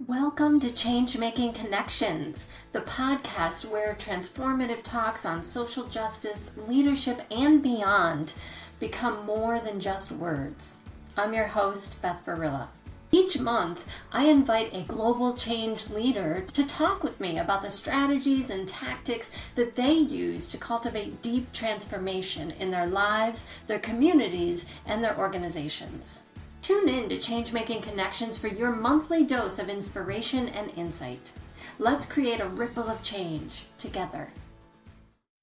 [0.00, 7.62] Welcome to Change Making Connections, the podcast where transformative talks on social justice, leadership, and
[7.62, 8.34] beyond
[8.80, 10.78] become more than just words.
[11.16, 12.66] I'm your host, Beth Berila.
[13.12, 18.50] Each month, I invite a global change leader to talk with me about the strategies
[18.50, 25.04] and tactics that they use to cultivate deep transformation in their lives, their communities, and
[25.04, 26.23] their organizations.
[26.64, 31.32] Tune in to Change Making Connections for your monthly dose of inspiration and insight.
[31.78, 34.30] Let's create a ripple of change together.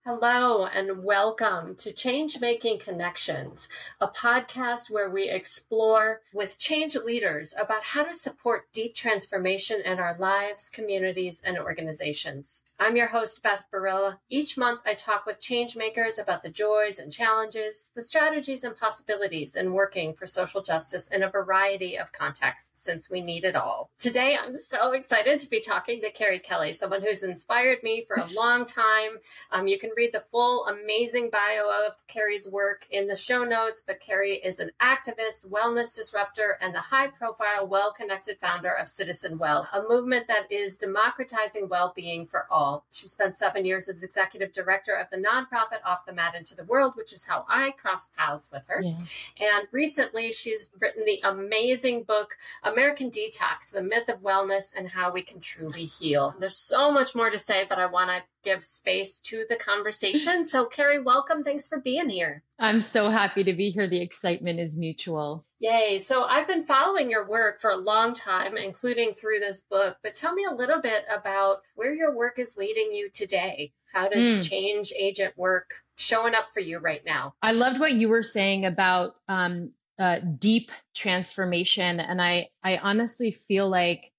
[0.03, 3.69] Hello, and welcome to Change Making Connections,
[3.99, 9.99] a podcast where we explore with change leaders about how to support deep transformation in
[9.99, 12.63] our lives, communities, and organizations.
[12.79, 14.17] I'm your host, Beth Berila.
[14.27, 18.75] Each month, I talk with change makers about the joys and challenges, the strategies and
[18.75, 23.55] possibilities in working for social justice in a variety of contexts, since we need it
[23.55, 23.91] all.
[23.99, 28.15] Today, I'm so excited to be talking to Kerri Kelly, someone who's inspired me for
[28.15, 29.19] a long time.
[29.51, 33.83] Um, you can read the full amazing bio of Kerri's work in the show notes,
[33.85, 38.87] but Kerri is an activist, wellness disruptor, and the high profile, well connected founder of
[38.87, 42.85] Citizen Well, a movement that is democratizing well being for all.
[42.91, 46.63] She spent seven years as executive director of the nonprofit Off the Mat into the
[46.63, 48.81] World, which is how I crossed paths with her.
[48.81, 48.95] Yeah.
[49.39, 55.11] And recently, she's written the amazing book, American Detox The Myth of Wellness and How
[55.11, 56.35] We Can Truly Heal.
[56.39, 60.45] There's so much more to say, but I want to give space to the conversation.
[60.45, 61.43] So, Kerri, welcome.
[61.43, 62.43] Thanks for being here.
[62.59, 63.87] I'm so happy to be here.
[63.87, 65.45] The excitement is mutual.
[65.59, 65.99] Yay.
[65.99, 69.97] So, I've been following your work for a long time, including through this book.
[70.03, 73.73] But tell me a little bit about where your work is leading you today.
[73.93, 74.49] How does mm.
[74.49, 77.33] change agent work showing up for you right now?
[77.41, 81.99] I loved what you were saying about um, uh, deep transformation.
[81.99, 84.11] And I, I honestly feel like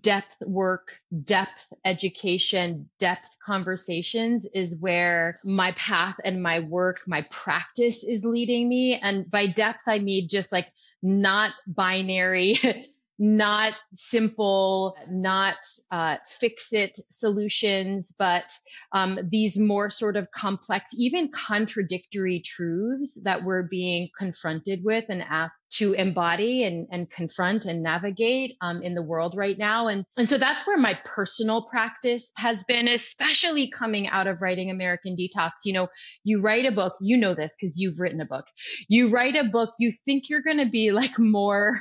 [0.00, 8.04] depth work, depth education, depth conversations is where my path and my work, my practice
[8.04, 8.94] is leading me.
[8.94, 10.68] And by depth, I mean just like
[11.02, 12.58] not binary
[13.18, 15.56] not simple, not
[15.92, 18.52] uh, fix it solutions, but
[18.92, 25.22] um, these more sort of complex, even contradictory truths that we're being confronted with and
[25.22, 29.88] asked to embody and, and confront and navigate um, in the world right now.
[29.88, 34.70] And, and so that's where my personal practice has been, especially coming out of writing
[34.70, 35.50] American Detox.
[35.64, 35.88] You know,
[36.24, 38.46] you write a book, you know this because you've written a book.
[38.88, 41.80] You write a book, you think you're going to be like more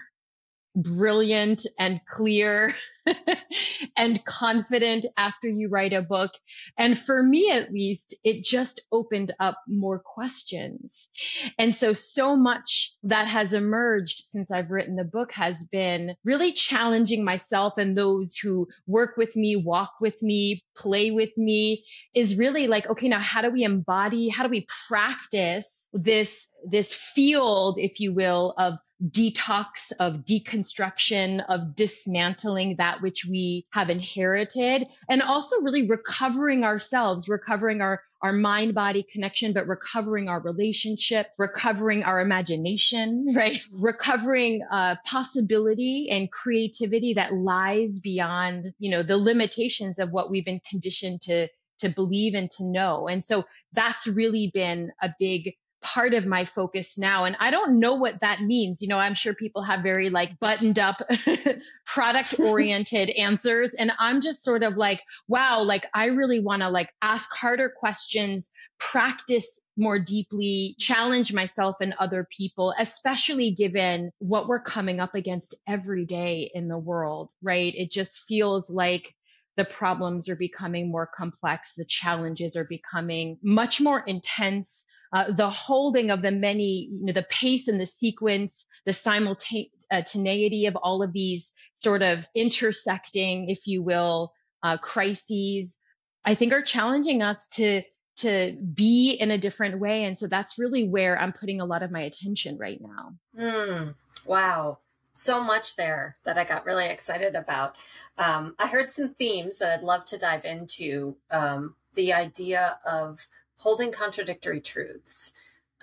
[0.76, 2.74] brilliant and clear
[3.98, 6.32] and confident after you write a book.
[6.78, 11.12] And for me, at least, it just opened up more questions.
[11.58, 16.52] And so, so much that has emerged since I've written the book has been really
[16.54, 22.38] challenging myself and those who work with me, walk with me, play with me is
[22.38, 27.76] really like, okay, now how do we embody, how do we practice this, this field,
[27.80, 28.76] if you will, of
[29.10, 37.28] detox, of deconstruction, of dismantling that which we have inherited, and also really recovering ourselves,
[37.28, 43.60] recovering our, our mind body connection, but recovering our relationship, recovering our imagination, right?
[43.72, 50.46] Recovering uh, possibility and creativity that lies beyond, you know, the limitations of what we've
[50.46, 51.48] been conditioned to
[51.80, 53.08] to believe and to know.
[53.08, 53.44] And so
[53.74, 57.26] that's really been a big part of my focus now.
[57.26, 58.82] And I don't know what that means.
[58.82, 61.02] You know, I'm sure people have very like buttoned up,
[61.86, 63.74] product oriented answers.
[63.74, 67.70] And I'm just sort of like, wow, like I really want to like ask harder
[67.70, 68.50] questions,
[68.80, 75.56] practice more deeply, challenge myself and other people, especially given what we're coming up against
[75.68, 77.74] every day in the world, right?
[77.76, 79.14] It just feels like
[79.56, 81.76] the problems are becoming more complex.
[81.76, 87.14] The challenges are becoming much more intense uh, the holding of the many, you know,
[87.14, 93.68] the pace and the sequence, the simultaneity of all of these sort of intersecting, if
[93.68, 94.34] you will,
[94.64, 95.80] uh, crises,
[96.26, 97.84] I think are challenging us to
[98.16, 100.04] to be in a different way.
[100.04, 103.14] And so that's really where I'm putting a lot of my attention right now.
[103.36, 103.96] Mm,
[104.26, 104.78] wow.
[105.14, 107.76] So much there that I got really excited about.
[108.20, 111.16] Um, I heard some themes that I'd love to dive into.
[111.32, 113.28] Um, the idea of
[113.58, 115.34] holding contradictory truths.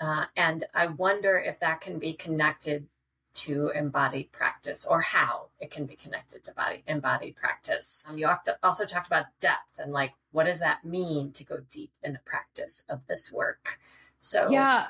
[0.00, 2.87] Uh, and I wonder if that can be connected
[3.32, 8.05] to embodied practice or how it can be connected to body embodied practice.
[8.08, 8.28] Um, you
[8.62, 12.20] also talked about depth and like, what does that mean to go deep in the
[12.25, 13.78] practice of this work?
[14.20, 14.87] So, yeah.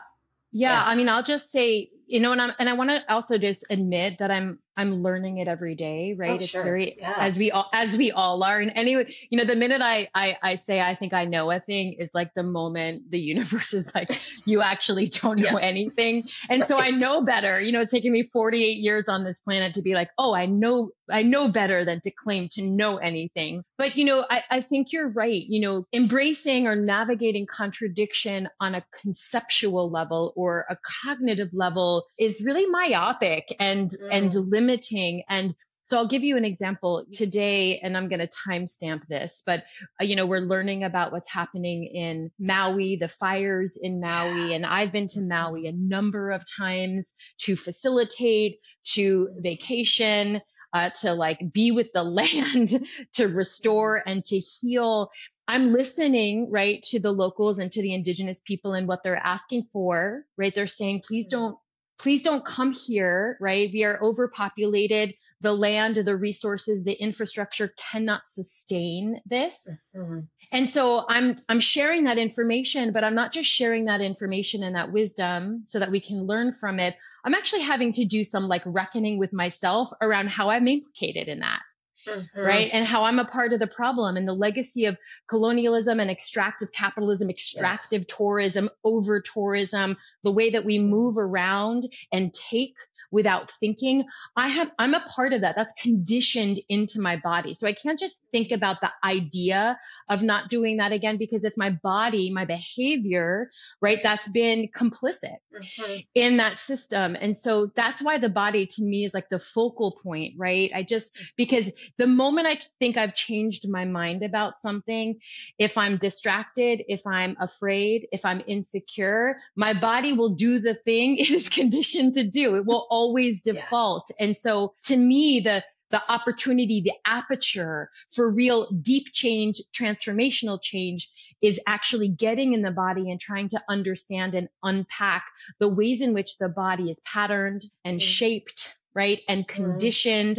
[0.52, 0.82] Yeah, yeah.
[0.84, 3.64] I mean, I'll just say you know and i'm and i want to also just
[3.70, 6.30] admit that i'm i'm learning it every day right?
[6.30, 6.64] Oh, it's sure.
[6.64, 7.14] very Yeah.
[7.18, 8.58] as we all as we all are.
[8.58, 11.60] And anyway you know the minute I, I i say i think i know a
[11.60, 14.08] thing is like the moment the universe is like
[14.46, 16.24] you actually don't know anything.
[16.48, 17.60] And so i know better.
[17.60, 20.46] You know it's taken me 48 years on this planet to be like oh i
[20.46, 23.62] know i know better than to claim to know anything.
[23.78, 25.44] But you know i, I think you're right.
[25.46, 32.42] You know embracing or navigating contradiction on a conceptual level or a cognitive level is
[32.44, 38.08] really myopic and and limiting and so I'll give you an example today, and I'm
[38.08, 39.64] going to timestamp this, but
[40.00, 44.64] uh, you know, we're learning about what's happening in Maui, the fires in Maui, and
[44.64, 48.58] I've been to Maui a number of times to facilitate,
[48.92, 50.40] to vacation,
[50.72, 52.72] uh, to like be with the land,
[53.14, 55.10] to restore and to heal.
[55.48, 59.66] I'm listening, right, to the locals and to the indigenous people and what they're asking
[59.72, 60.54] for, right?
[60.54, 61.58] They're saying, please don't,
[62.00, 63.70] please don't come here, right?
[63.72, 69.68] We are overpopulated the land, the resources, the infrastructure cannot sustain this.
[69.94, 70.26] Mhm.
[70.52, 74.76] And so I'm I'm sharing that information, but I'm not just sharing that information and
[74.76, 76.96] that wisdom so that we can learn from it.
[77.24, 81.40] I'm actually having to do some like reckoning with myself around how I'm implicated in
[81.40, 81.60] that
[82.06, 82.44] Mhm.
[82.44, 82.70] right?
[82.72, 84.96] And how I'm a part of the problem and the legacy of
[85.28, 92.32] colonialism and extractive capitalism, extractive tourism, over tourism, the way that we move around and
[92.34, 92.74] take
[93.10, 94.04] without thinking.
[94.36, 95.56] I have, I'm a part of that.
[95.56, 97.54] That's conditioned into my body.
[97.54, 99.78] So I can't just think about the idea
[100.08, 104.02] of not doing that again because it's my body, my behavior, right?
[104.02, 106.06] That's been complicit Mhm.
[106.14, 107.16] in that system.
[107.20, 110.70] And so that's why the body to me is like the focal point, right?
[110.74, 115.20] I just, because the moment I think I've changed my mind about something,
[115.58, 121.16] if I'm distracted, if I'm afraid, if I'm insecure, my body will do the thing
[121.18, 122.56] it is conditioned to do.
[122.56, 123.54] It will always Yeah.
[123.54, 124.06] default.
[124.20, 131.08] And so to me, the, the opportunity, the aperture for real deep change, transformational change
[131.42, 135.24] is actually getting in the body and trying to understand and unpack
[135.58, 138.02] the ways in which the body is patterned and Mm.
[138.18, 138.60] shaped,
[138.94, 139.20] right?
[139.28, 140.38] And conditioned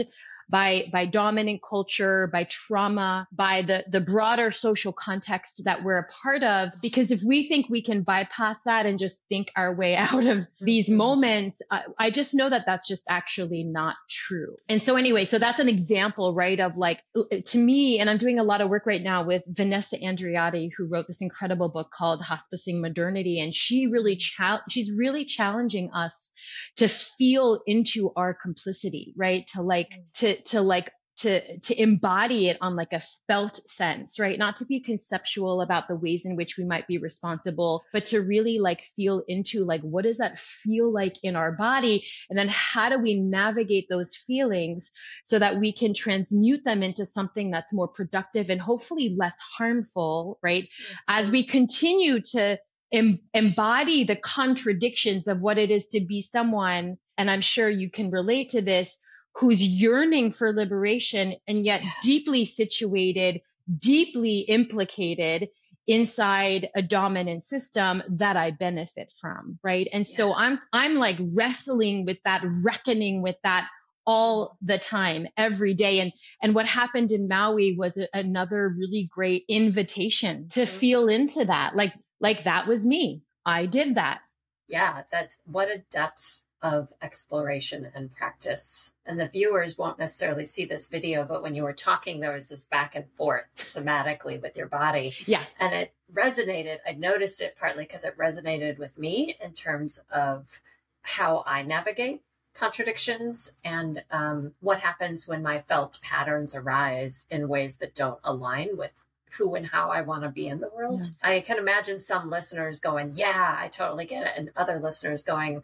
[0.52, 6.08] by, by dominant culture, by trauma, by the, the broader social context that we're a
[6.22, 6.70] part of.
[6.82, 10.46] Because if we think we can bypass that and just think our way out of
[10.60, 10.98] these Mhm.
[10.98, 14.58] moments, I, I just know that that's just actually not true.
[14.68, 16.60] And so anyway, so that's an example, right?
[16.60, 17.02] Of like,
[17.46, 20.88] to me, and I'm doing a lot of work right now with Vanessa Andreotti, who
[20.88, 23.40] wrote this incredible book called Hospicing Modernity.
[23.40, 26.34] And she really, chal- she's really challenging us
[26.78, 29.48] to feel into our complicity, right?
[29.54, 34.40] To like, to, to like, to, to embody it on like a felt sense, right?
[34.40, 38.22] Not to be conceptual about the ways in which we might be responsible, but to
[38.22, 42.06] really like feel into like, what does that feel like in our body?
[42.30, 44.92] And then how do we navigate those feelings
[45.24, 50.40] so that we can transmute them into something that's more productive and hopefully less harmful,
[50.42, 50.64] right?
[50.64, 50.94] Mm-hmm.
[51.08, 52.58] As we continue to
[52.92, 57.92] em- embody the contradictions of what it is to be someone, and I'm sure you
[57.92, 59.00] can relate to this,
[59.36, 63.42] who's yearning for liberation and yet deeply situated,
[63.80, 65.50] deeply implicated
[65.88, 69.88] inside a dominant system that I benefit from, right?
[69.92, 73.68] And so I'm I'm like wrestling with that, reckoning with that
[74.06, 76.00] all the time every day.
[76.00, 76.12] And
[76.42, 80.68] and what happened in Maui was a, another really great invitation to Mhm.
[80.68, 81.76] feel into that.
[81.76, 83.24] Like like that was me.
[83.46, 84.22] I did that.
[84.68, 88.96] Yeah, that's what a depth of exploration and practice.
[89.06, 92.50] And the viewers won't necessarily see this video, but when you were talking, there was
[92.50, 95.16] this back and forth somatically with your body.
[95.26, 96.78] yeah And it resonated.
[96.88, 100.62] I noticed it partly because it resonated with me in terms of
[101.02, 102.22] how I navigate
[102.54, 108.78] contradictions and um, what happens when my felt patterns arise in ways that don't align
[108.78, 108.92] with
[109.38, 111.10] who and how I want to be in the world.
[111.24, 114.34] I can imagine some listeners going, Yeah, I totally get it.
[114.36, 115.64] And other listeners going,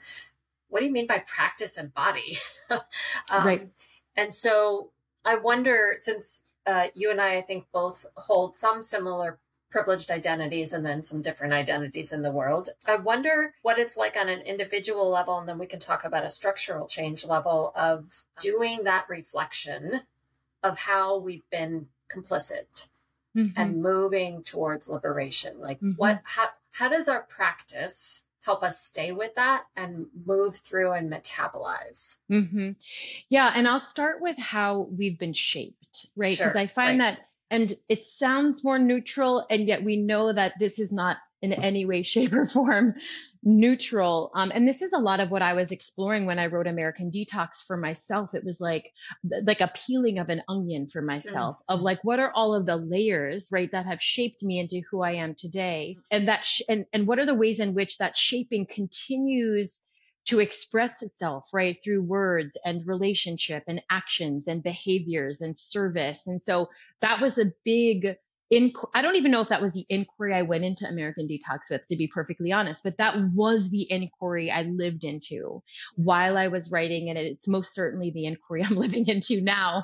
[0.70, 2.38] What do you mean by practice and body?
[2.70, 2.80] um,
[3.46, 3.70] Right.
[4.16, 4.92] And so
[5.24, 10.72] I wonder, since uh, you and I, I think, both hold some similar privileged identities
[10.74, 12.70] and then some different identities in the world.
[12.88, 16.24] I wonder what it's like on an individual level, and then we can talk about
[16.24, 20.02] a structural change level of doing that reflection
[20.64, 22.88] of how we've been complicit
[23.36, 23.54] Mhm.
[23.58, 25.60] and moving towards liberation.
[25.60, 25.98] Like Mhm.
[25.98, 31.12] what how how does our practice help us stay with that and move through and
[31.12, 32.20] metabolize?
[32.30, 32.72] hmm
[33.30, 36.36] Yeah, and I'll start with how we've been shaped, right?
[36.36, 37.16] Because Sure, I find right.
[37.16, 41.54] that, and it sounds more neutral, and yet we know that this is not in
[41.54, 42.96] any way, shape, or form
[43.44, 44.32] neutral.
[44.34, 47.12] Um, and this is a lot of what I was exploring when I wrote American
[47.12, 48.34] Detox for myself.
[48.34, 48.92] It was like
[49.24, 51.76] like a peeling of an onion for myself mm-hmm.
[51.76, 55.02] of like what are all of the layers, right, that have shaped me into who
[55.02, 58.16] I am today, and that sh- and and what are the ways in which that
[58.16, 59.88] shaping continues
[60.26, 66.42] to express itself right through words and relationship and actions and behaviors and service and
[66.42, 66.68] so
[67.00, 68.18] that was a big
[68.50, 71.70] in I don't even know if that was the inquiry I went into American Detox
[71.70, 75.62] with, to be perfectly honest, but that was the inquiry I lived into
[75.96, 77.10] while I was writing.
[77.10, 79.84] And it's most certainly the inquiry I'm living into now,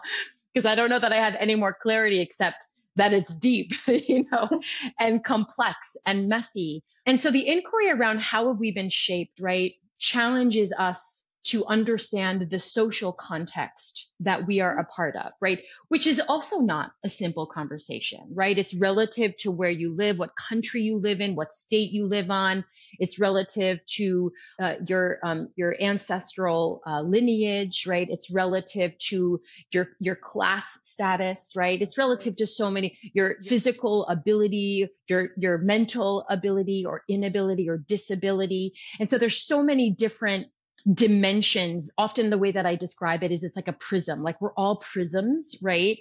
[0.53, 4.25] because I don't know that I have any more clarity except that it's deep, you
[4.31, 4.61] know,
[4.99, 6.83] and complex and messy.
[7.05, 12.49] And so the inquiry around how have we been shaped, right, challenges us to understand
[12.49, 15.61] the social context that we are a part of, right?
[15.89, 18.57] Which is also not a simple conversation, right?
[18.57, 22.31] It's relative to where you live, what country you live in, what state you live
[22.31, 22.63] on.
[22.99, 28.07] It's relative to uh, your um, your ancestral uh, lineage, right?
[28.09, 31.81] It's relative to your your class status, right?
[31.81, 37.77] It's relative to so many your physical ability, your your mental ability or inability or
[37.77, 40.47] disability, and so there's so many different
[40.91, 41.91] dimensions.
[41.97, 44.77] Often the way that I describe it is it's like a prism, like we're all
[44.77, 45.97] prisms, right?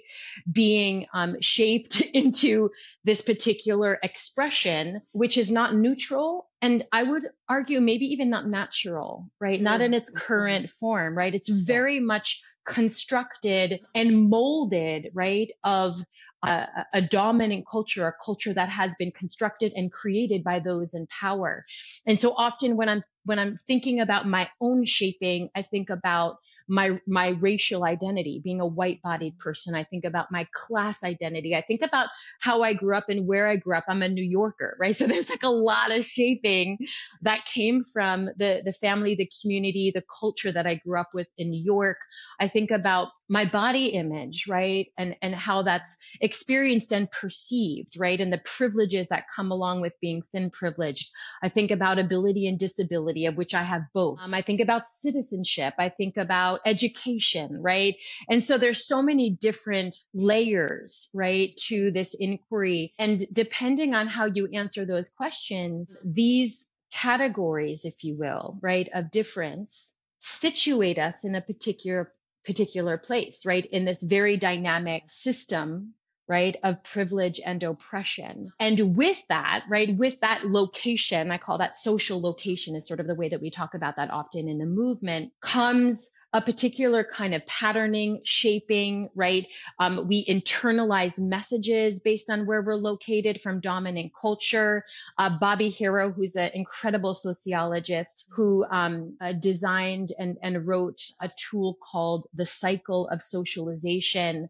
[0.51, 2.71] Being um, shaped into
[3.03, 6.49] this particular expression, which is not neutral.
[6.61, 9.61] And I would argue maybe even not natural, right?
[9.61, 11.33] Not in its current form, right?
[11.33, 15.51] It's very much constructed and molded, right?
[15.63, 15.99] Of
[16.43, 21.07] a, a, dominant culture, a culture that has been constructed and created by those in
[21.07, 21.65] power.
[22.05, 26.37] And so often when I'm when I'm thinking about my own shaping, I think about
[26.67, 31.55] my my racial identity being a white bodied person i think about my class identity.
[31.55, 32.07] I think about
[32.39, 33.85] how i grew up and where i grew up.
[33.87, 34.95] I'm a new yorker right?
[35.03, 36.77] So there's like a lot of shaping
[37.23, 41.27] that came from the the family the community the culture that i grew up with
[41.37, 41.97] in new york.
[42.39, 44.87] I think about my body image right?
[44.97, 48.19] And and how that's experienced and perceived right?
[48.19, 51.09] And the privileges that come along with being thin privileged.
[51.41, 54.19] I think about ability and disability of which i have both.
[54.21, 55.73] Um, i think about citizenship.
[55.77, 57.95] I think about education right
[58.29, 64.25] and so there's so many different layers right to this inquiry and depending on how
[64.25, 71.35] you answer those questions these categories if you will right of difference situate us in
[71.35, 72.11] a particular
[72.45, 73.65] particular place, right?
[73.65, 75.93] In this very dynamic system,
[76.27, 78.51] right, of privilege and oppression.
[78.59, 83.07] And with that, right, with that location, I call that social location is sort of
[83.07, 87.35] the way that we talk about that often in the movement, comes a particular kind
[87.35, 89.47] of patterning, shaping, right?
[89.79, 94.83] Um, we internalize messages based on where we're located from dominant culture.
[95.17, 101.29] Uh, Bobbie Harro, who's an incredible sociologist who um, uh, designed and, and wrote a
[101.37, 104.49] tool called The Cycle of Socialization,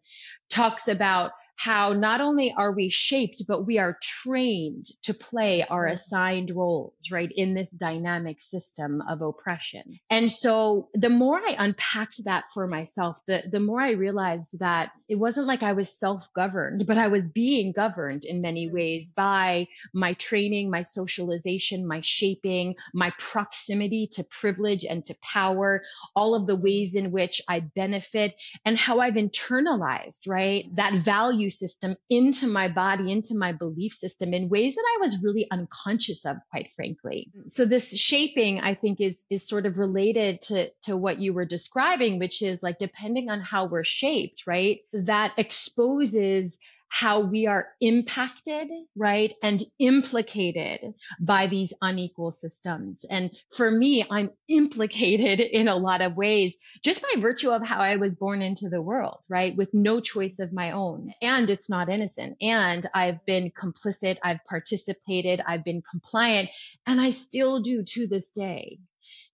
[0.53, 5.85] talks about how not only are we shaped, but we are trained to play our
[5.85, 9.99] assigned roles, right, in this dynamic system of oppression.
[10.09, 14.91] And so the more I unpacked that for myself, the, the more I realized that
[15.07, 18.73] it wasn't like I was self governed, but I was being governed in many mm.
[18.73, 25.83] ways by my training, my socialization, my shaping, my proximity to privilege and to power,
[26.15, 28.33] all of the ways in which I benefit
[28.65, 30.42] and how I've internalized, right,
[30.73, 35.23] that value system into my body, into my belief system in ways that I was
[35.23, 37.31] really unconscious of, quite frankly.
[37.47, 41.45] So this shaping, I think, is is sort of related to to what you were
[41.45, 44.79] describing, which is like depending on how we're shaped, right?
[44.93, 46.59] That exposes
[46.93, 53.03] how we are impacted, right, and implicated by these unequal systems.
[53.03, 57.79] And for me, I'm implicated in a lot of ways just by virtue of how
[57.79, 61.11] I was born into the world, right, with no choice of my own.
[61.19, 62.37] And it's not innocent.
[62.41, 66.49] And I've been complicit, I've participated, I've been compliant,
[66.85, 68.77] and I still do to this day.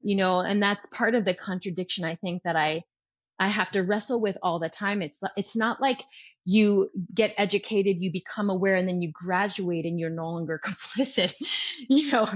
[0.01, 2.83] You know, and that's part of the contradiction I think that I
[3.37, 5.01] I have to wrestle with all the time.
[5.01, 6.01] It's it's not like
[6.49, 11.35] you get educated, you become aware, and then you graduate and you're no longer complicit.
[11.87, 12.27] you know,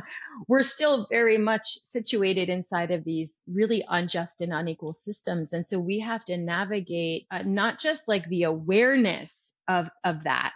[0.47, 5.53] we're still very much situated inside of these really unjust and unequal systems.
[5.53, 10.53] And so we have to navigate uh, not just like the awareness of, of that,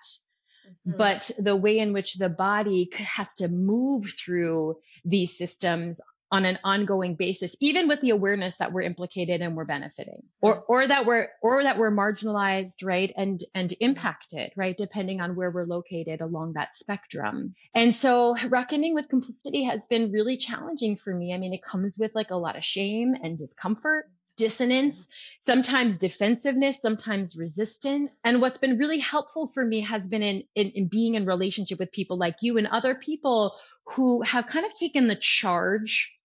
[0.85, 0.97] Mm-hmm.
[0.97, 6.59] but the way in which the body has to move through these systems on an
[6.63, 10.63] ongoing basis even with the awareness that we're implicated and we're benefiting or mm-hmm.
[10.67, 15.51] or that we're or that we're marginalized right and and impacted right depending on where
[15.51, 17.55] we're located along that spectrum.
[17.73, 21.33] And so reckoning with complicity has been really challenging for me.
[21.33, 24.05] I mean it comes with like a lot of shame and discomfort
[24.35, 25.07] dissonance,
[25.39, 28.19] sometimes defensiveness, sometimes resistance.
[28.23, 31.79] And what's been really helpful for me has been in, in, in, being in relationship
[31.79, 33.55] with people like you and other people
[33.95, 36.16] who have kind of taken the charge,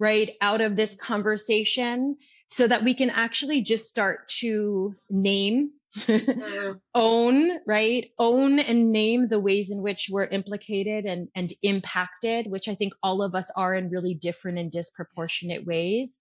[0.00, 2.16] right, out of this conversation
[2.48, 6.72] so that we can actually just start to name Mm-hmm.
[6.94, 12.68] own right own and name the ways in which we're implicated and and impacted which
[12.68, 16.20] i think all of us are in really different and disproportionate ways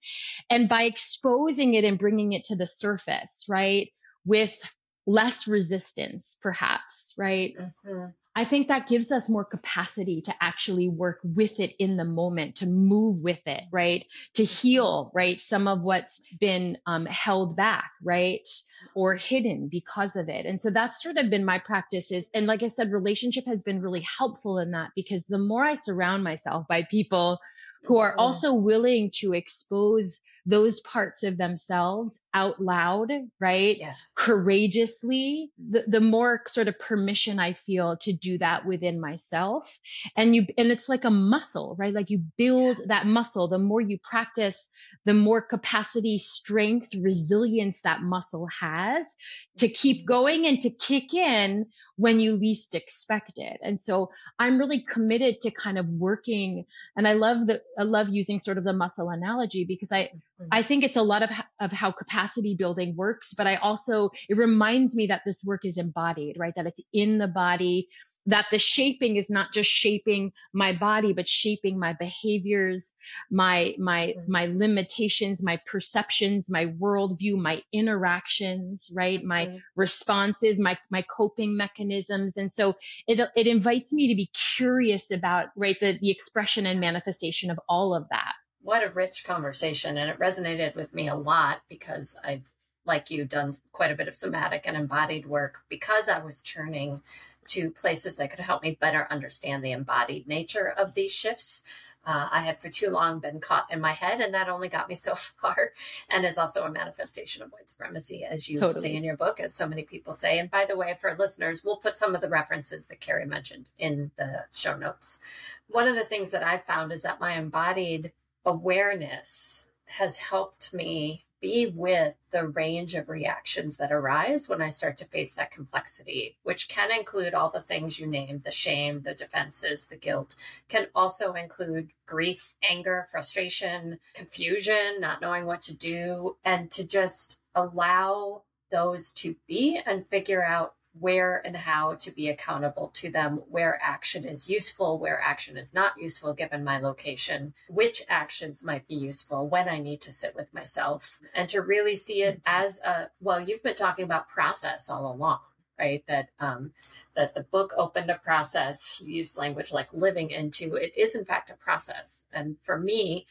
[0.50, 3.89] and by exposing it and bringing it to the surface right
[4.25, 4.57] with
[5.05, 8.05] less resistance perhaps right mm-hmm.
[8.39, 12.55] I think that gives us more capacity to actually work with it in the moment,
[12.58, 14.05] to move with it, right?
[14.36, 15.41] To heal, right?
[15.41, 18.48] Some of what's been um, held back, right?
[18.96, 20.46] Or hidden because of it.
[20.46, 23.63] And so that's sort of been my practice is, and like I said, relationship has
[23.63, 27.39] been really helpful in that because the more I surround myself by people
[27.84, 33.77] who are also willing to expose those parts of themselves out loud, right?
[33.79, 33.93] Yeah.
[34.15, 39.77] Courageously, the, the more sort of permission I feel to do that within myself.
[40.15, 41.93] And you, and it's like a muscle, right?
[41.93, 42.86] Like you build yeah.
[42.88, 43.48] that muscle.
[43.48, 44.72] The more you practice,
[45.05, 49.15] the more capacity, strength, resilience that muscle has
[49.59, 51.67] to keep going and to kick in
[51.99, 53.59] when you least expect it.
[53.61, 56.63] And so I'm really committed to kind of working.
[56.95, 60.45] And I love the, I love using sort of the muscle analogy because I, mm-hmm.
[60.49, 64.37] I think it's a lot of, of how capacity building works, but I also, it
[64.37, 66.53] reminds me that this work is embodied, right?
[66.55, 67.89] That it's in the body
[68.29, 72.95] that the shaping is not just shaping my body but shaping my behaviors
[73.31, 74.31] my my mm-hmm.
[74.31, 79.57] my limitations my perceptions my worldview my interactions right my mm-hmm.
[79.75, 82.75] responses my my coping mechanisms and so
[83.07, 87.59] it it invites me to be curious about right the the expression and manifestation of
[87.67, 92.17] all of that what a rich conversation and it resonated with me a lot because
[92.23, 92.49] i've
[92.85, 97.01] like you done quite a bit of somatic and embodied work because i was turning
[97.49, 101.63] to places that could help me better understand the embodied nature of these shifts.
[102.05, 104.89] Uh, I had for too long been caught in my head, and that only got
[104.89, 105.71] me so far,
[106.09, 108.81] and is also a manifestation of white supremacy, as you totally.
[108.81, 110.39] say in your book, as so many people say.
[110.39, 113.71] And by the way, for listeners, we'll put some of the references that Kerri mentioned
[113.77, 115.19] in the show notes.
[115.67, 118.12] One of the things that I found is that my embodied
[118.45, 124.97] awareness has helped me be with the range of reactions that arise when I start
[124.97, 129.13] to face that complexity, which can include all the things you named the shame, the
[129.13, 130.36] defenses, the guilt,
[130.67, 137.39] can also include grief, anger, frustration, confusion, not knowing what to do, and to just
[137.56, 143.38] allow those to be and figure out where and how to be accountable to them,
[143.49, 148.88] where action is useful, where action is not useful given my location, which actions might
[148.88, 152.79] be useful, when I need to sit with myself, and to really see it as
[152.81, 155.39] a well, you've been talking about process all along.
[155.79, 156.73] Right, that um,
[157.15, 159.01] that the book opened a process.
[159.01, 160.75] You used language like living into.
[160.75, 163.25] It is in fact a process, and for me,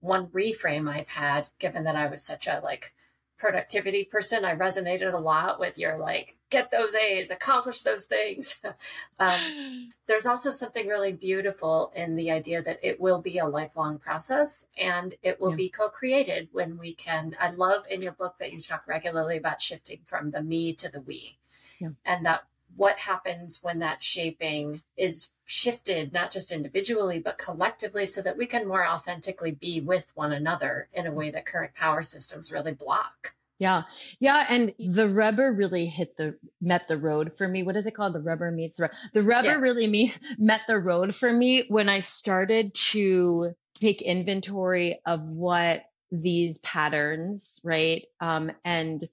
[0.00, 2.94] one reframe I've had, given that I was such a like
[3.40, 8.60] productivity person, I resonated a lot with your like, get those A's, accomplish those things.
[9.18, 13.98] um, there's also something really beautiful in the idea that it will be a lifelong
[13.98, 15.56] process and it will yeah.
[15.56, 17.34] be co created when we can.
[17.40, 20.90] I love in your book that you talk regularly about shifting from the me to
[20.90, 21.38] the we.
[21.78, 21.90] Yeah.
[22.04, 22.44] And that
[22.76, 28.46] what happens when that shaping is shifted, not just individually, but collectively, so that we
[28.46, 32.72] can more authentically be with one another in a way that current power systems really
[32.72, 33.34] block.
[33.58, 33.82] Yeah.
[34.18, 34.46] Yeah.
[34.48, 37.62] And the rubber really hit the, met the road for me.
[37.62, 38.14] What is it called?
[38.14, 38.92] The rubber meets the road.
[39.12, 39.56] The rubber yeah.
[39.56, 45.84] really me, met the road for me when I started to take inventory of what
[46.10, 48.06] these patterns, right?
[48.18, 49.04] Um, and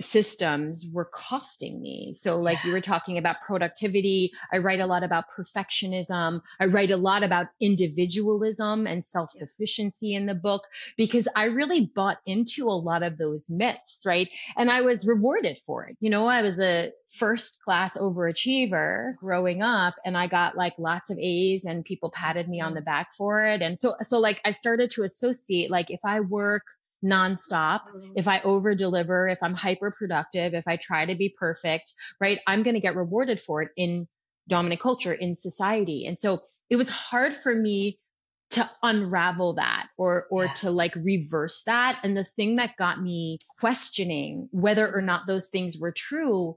[0.00, 2.12] systems were costing me.
[2.14, 6.42] So, like you were talking about productivity, I write a lot about perfectionism.
[6.60, 10.64] I write a lot about individualism and self sufficiency in the book
[10.96, 14.28] because I really bought into a lot of those myths, right?
[14.56, 15.96] And I was rewarded for it.
[16.00, 21.10] You know, I was a first class overachiever growing up and I got like lots
[21.10, 23.60] of A's and people patted me on the back for it.
[23.62, 26.62] And so, so like I started to associate like if I work
[27.04, 28.12] nonstop, mm-hmm.
[28.16, 32.38] if I over deliver, if I'm hyper productive, if I try to be perfect, right,
[32.46, 34.08] I'm going to get rewarded for it in
[34.48, 36.06] dominant culture, in society.
[36.06, 37.98] And so it was hard for me
[38.50, 40.52] to unravel that or or yeah.
[40.52, 45.48] to like reverse that and the thing that got me questioning whether or not those
[45.48, 46.54] things were true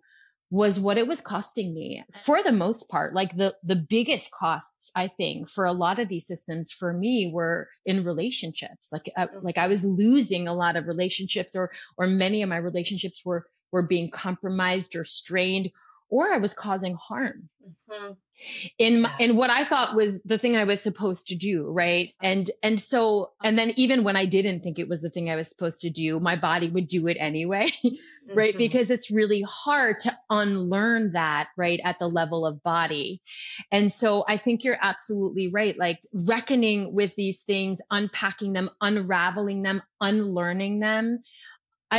[0.51, 3.13] was what it was costing me for the most part.
[3.13, 7.31] Like the the biggest costs i think for a lot of these systems for me
[7.33, 8.91] were in relationships.
[8.91, 12.57] Like uh, like i was losing a lot of relationships or or many of my
[12.57, 15.71] relationships were were being compromised or strained
[16.09, 17.49] or I was causing harm
[17.89, 18.13] mm-hmm.
[18.77, 22.13] in my, in what I thought was the thing I was supposed to do, right?
[22.21, 25.35] And and so and then even when I didn't think it was the thing I
[25.35, 27.71] was supposed to do, my body would do it anyway,
[28.33, 28.51] right?
[28.51, 28.57] Mm-hmm.
[28.57, 33.21] Because it's really hard to unlearn that, right, at the level of body.
[33.71, 39.63] And so I think you're absolutely right, like reckoning with these things, unpacking them, unraveling
[39.63, 41.23] them, unlearning them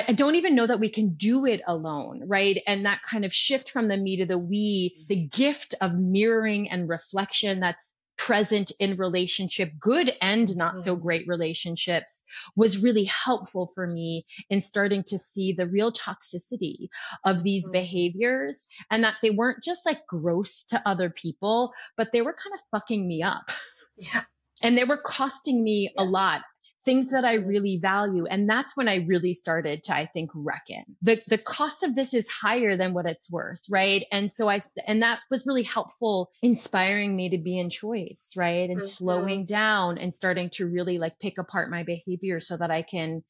[0.08, 2.58] I, don't even know that we can do it alone, right?
[2.66, 6.70] And that kind of shift from the me to the we, the gift of mirroring
[6.70, 11.02] and reflection that's present in relationship, good and not so mm-hmm.
[11.02, 12.24] great relationships,
[12.56, 16.88] was really helpful for me in starting to see the real toxicity
[17.24, 17.80] of these mm-hmm.
[17.80, 22.54] behaviors and that they weren't just like gross to other people, but they were kind
[22.54, 23.50] of fucking me up.
[23.96, 24.22] Yeah.
[24.62, 26.02] And they were costing me yeah.
[26.02, 26.42] a lot
[26.86, 28.24] things that I really value.
[28.24, 30.84] And that's when I really started to, I think, reckon.
[31.02, 34.04] The the cost of this is higher than what it's worth, right?
[34.10, 38.70] And so I and that was really helpful, inspiring me to be in choice, right?
[38.70, 38.86] And mm-hmm.
[38.86, 43.22] slowing down and starting to really like pick apart my behavior so that I can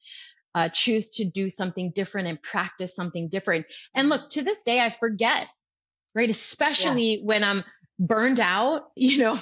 [0.54, 3.66] uh, choose to do something different and practice something different.
[3.94, 5.48] And look, to this day, I forget,
[6.14, 6.30] right?
[6.30, 7.24] Especially yeah.
[7.24, 7.64] when I'm
[7.98, 9.38] burned out, you know,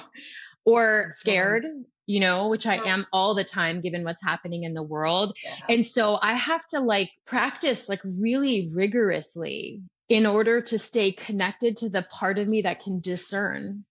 [0.65, 1.65] or scared
[2.05, 5.35] you know, which I am all the time given what's happening in the world.
[5.43, 5.55] Yeah.
[5.69, 11.77] And so I have to like practice like really rigorously in order to stay connected
[11.77, 13.85] to the part of me that can discern.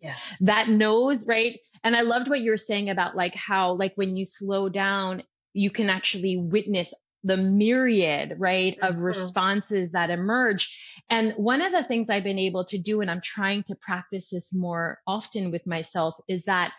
[0.00, 0.14] Yeah.
[0.40, 1.58] That knows, right?
[1.84, 5.22] And I loved what you were saying about like how like when you slow down,
[5.52, 9.02] you can actually witness the myriad, right, of mm-hmm.
[9.02, 10.74] responses that emerge.
[11.10, 14.30] And one of the things I've been able to do, and I'm trying to practice
[14.30, 16.72] this more often with myself, is that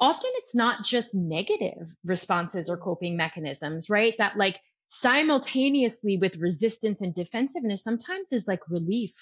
[0.00, 4.14] often it's not just negative responses or coping mechanisms, right?
[4.18, 4.58] That like
[4.88, 9.14] simultaneously with resistance and defensiveness sometimes is like relief.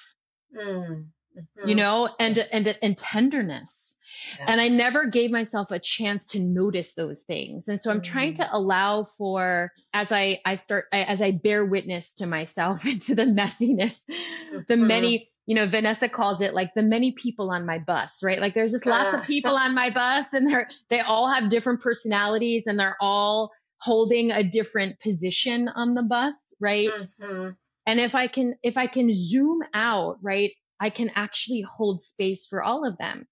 [0.57, 1.07] Mm.
[1.37, 1.69] Mm-hmm.
[1.69, 3.98] You know, and and and tenderness.
[4.39, 4.47] Yeah.
[4.49, 7.69] And I never gave myself a chance to notice those things.
[7.69, 8.05] And so I'm mm.
[8.05, 13.15] trying to allow for as I I start as I bear witness to myself into
[13.15, 14.59] the messiness, mm-hmm.
[14.69, 18.39] the many you know, Vanessa calls it like the many people on my bus, right?
[18.39, 21.81] Like there's just lots of people on my bus and they're, they all have different
[21.81, 23.51] personalities and they're all
[23.81, 26.91] holding a different position on the bus, right?
[26.91, 27.49] Mm-hmm.
[27.87, 32.47] And if I can, if I can zoom out, right, I can actually hold space
[32.47, 33.27] for all of them.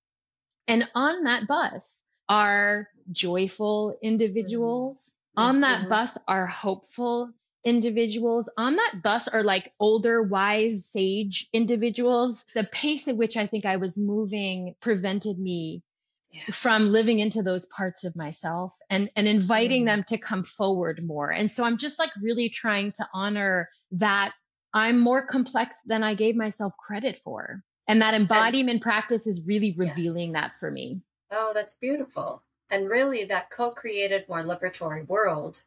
[0.68, 5.20] And on that bus are joyful individuals.
[5.36, 5.48] Mm-hmm.
[5.48, 5.88] On that mm-hmm.
[5.90, 7.32] bus are hopeful
[7.66, 12.46] individuals on that bus are like older, wise, sage individuals.
[12.54, 15.82] The pace at which I think I was moving prevented me
[16.30, 16.42] yeah.
[16.52, 19.86] from living into those parts of myself and, and inviting mm.
[19.86, 21.30] them to come forward more.
[21.30, 24.32] And so I'm just like really trying to honor that
[24.72, 27.62] I'm more complex than I gave myself credit for.
[27.88, 30.32] And that embodiment and, practice is really revealing yes.
[30.32, 31.00] that for me.
[31.30, 32.42] Oh, that's beautiful.
[32.68, 35.62] And really, that co created, more liberatory world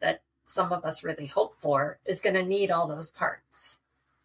[0.00, 3.80] that some of us really hope for is going to need all those parts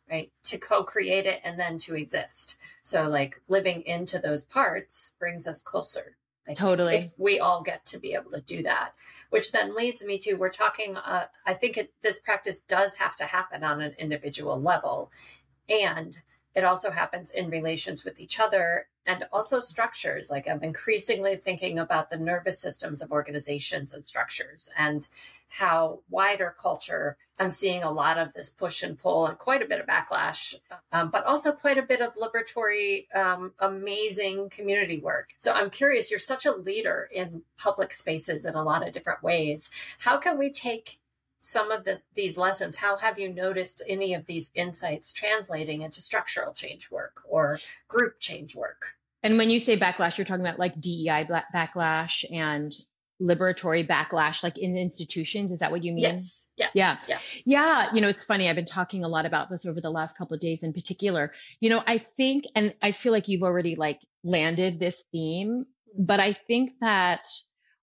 [0.10, 5.48] right to co-create it and then to exist so like living into those parts brings
[5.48, 6.16] us closer
[6.48, 8.94] I totally if we all get to be able to do that
[9.30, 13.16] which then leads me to we're talking uh, i think it, this practice does have
[13.18, 15.12] to happen on an individual level
[15.68, 16.22] and
[16.58, 20.32] it also happens in relations with each other and also structures.
[20.32, 25.08] Like I'm increasingly thinking about the nervous systems of organizations and structures and
[25.50, 29.68] how wider culture, I'm seeing a lot of this push and pull and quite a
[29.68, 30.56] bit of backlash,
[30.92, 35.30] um, but also quite a bit of liberatory, um, amazing community work.
[35.38, 39.22] So I'm curious, you're such a leader in public spaces in a lot of different
[39.22, 39.70] ways.
[40.00, 40.98] How can we take
[41.42, 46.02] some of the, these lessons, how have you noticed any of these insights translating into
[46.02, 48.94] structural change work or group change work?
[49.24, 52.74] And when you say backlash, you're talking about like DEI backlash and
[53.22, 55.52] liberatory backlash, like in institutions.
[55.52, 56.04] Is that what you mean?
[56.04, 56.48] Yes.
[56.56, 56.68] Yeah.
[56.74, 56.98] Yeah.
[57.08, 57.18] Yeah.
[57.46, 57.94] Yeah.
[57.94, 58.48] You know, it's funny.
[58.48, 61.32] I've been talking a lot about this over the last couple of days in particular.
[61.60, 66.06] You know, I think, and I feel like you've already like landed this theme, mm-hmm.
[66.06, 67.28] but I think that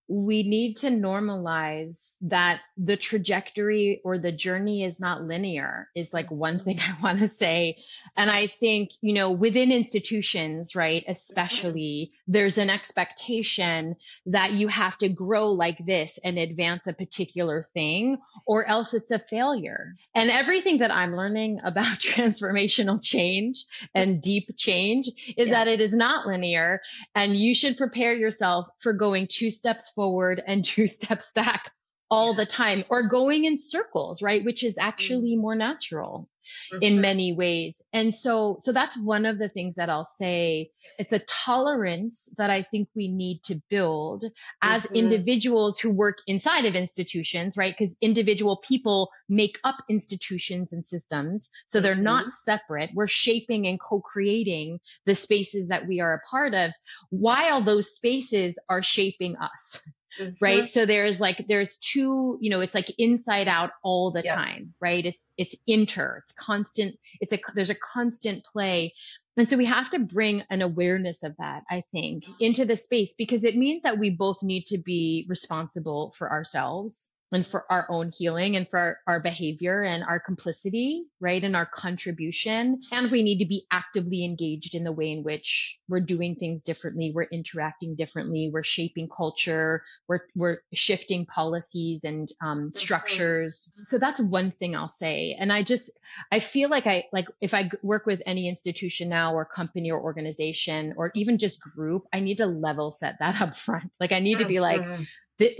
[0.07, 6.29] we need to normalize that the trajectory or the journey is not linear is like
[6.29, 7.77] one thing I want to say.
[8.15, 13.95] And I think, you know, within institutions, right, especially there's an expectation
[14.27, 19.11] that you have to grow like this and advance a particular thing or else it's
[19.11, 19.95] a failure.
[20.13, 23.65] And everything that I'm learning about transformational change
[23.95, 25.55] and deep change is yeah.
[25.55, 26.81] that it is not linear
[27.15, 31.71] and you should prepare yourself for going two steps forward and two steps back
[32.11, 34.43] all the time or going in circles, right?
[34.45, 35.41] Which is actually mm-hmm.
[35.41, 36.29] more natural
[36.73, 36.81] mm-hmm.
[36.81, 37.83] in many ways.
[37.93, 40.71] And so, so that's one of the things that I'll say.
[40.97, 44.23] It's a tolerance that I think we need to build
[44.61, 44.95] as mm-hmm.
[44.95, 47.73] individuals who work inside of institutions, right?
[47.73, 51.49] Because individual people make up institutions and systems.
[51.65, 52.29] So they're not mm-hmm.
[52.29, 52.91] separate.
[52.93, 56.71] We're shaping and co-creating the spaces that we are a part of
[57.09, 59.89] while those spaces are shaping us.
[60.19, 60.33] Mm-hmm.
[60.39, 60.67] Right.
[60.67, 64.35] So there's like, there's two, you know, it's like inside out all the yep.
[64.35, 65.05] time, right?
[65.05, 68.93] It's, it's inter, it's constant, it's a, there's a constant play.
[69.37, 72.33] And so we have to bring an awareness of that, I think, mm-hmm.
[72.39, 77.15] into the space because it means that we both need to be responsible for ourselves
[77.35, 81.43] and for our own healing and for our, our, behavior and our complicity, right?
[81.43, 82.79] And our contribution.
[82.91, 86.63] And we need to be actively engaged in the way in which we're doing things
[86.63, 87.11] differently.
[87.13, 88.49] We're interacting differently.
[88.51, 89.83] We're shaping culture.
[90.07, 93.75] We're, we're shifting policies and um, structures.
[93.83, 95.35] So that's one thing I'll say.
[95.37, 95.91] And I just,
[96.31, 100.01] I feel like I, like if I work with any institution now or company or
[100.01, 103.91] organization or even just group, I need to level set that up front.
[103.99, 104.81] Like I need to be like,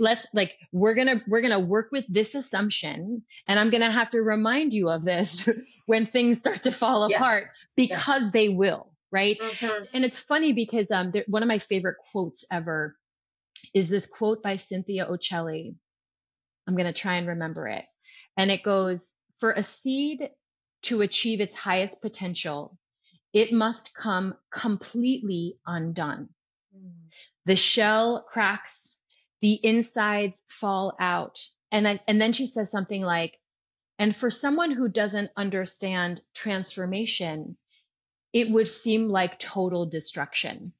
[0.00, 4.20] let's like we're gonna we're gonna work with this assumption and i'm gonna have to
[4.20, 5.48] remind you of this
[5.86, 7.16] when things start to fall yeah.
[7.16, 8.30] apart because yeah.
[8.32, 9.84] they will right mm-hmm.
[9.92, 12.96] and it's funny because um one of my favorite quotes ever
[13.74, 15.74] is this quote by cynthia occelli
[16.66, 17.84] i'm gonna try and remember it
[18.36, 20.30] and it goes for a seed
[20.82, 22.78] to achieve its highest potential
[23.34, 26.30] it must come completely undone
[26.74, 26.92] mm.
[27.44, 28.95] the shell cracks
[29.40, 31.40] the insides fall out.
[31.70, 33.38] And I, and then she says something like,
[33.98, 37.56] and for someone who doesn't understand transformation,
[38.32, 40.72] it would seem like total destruction.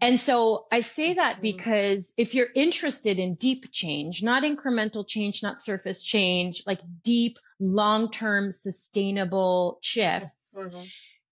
[0.00, 1.42] And so I say that mm-hmm.
[1.42, 7.38] because if you're interested in deep change, not incremental change, not surface change, like deep,
[7.58, 10.84] long term, sustainable shifts, mm-hmm.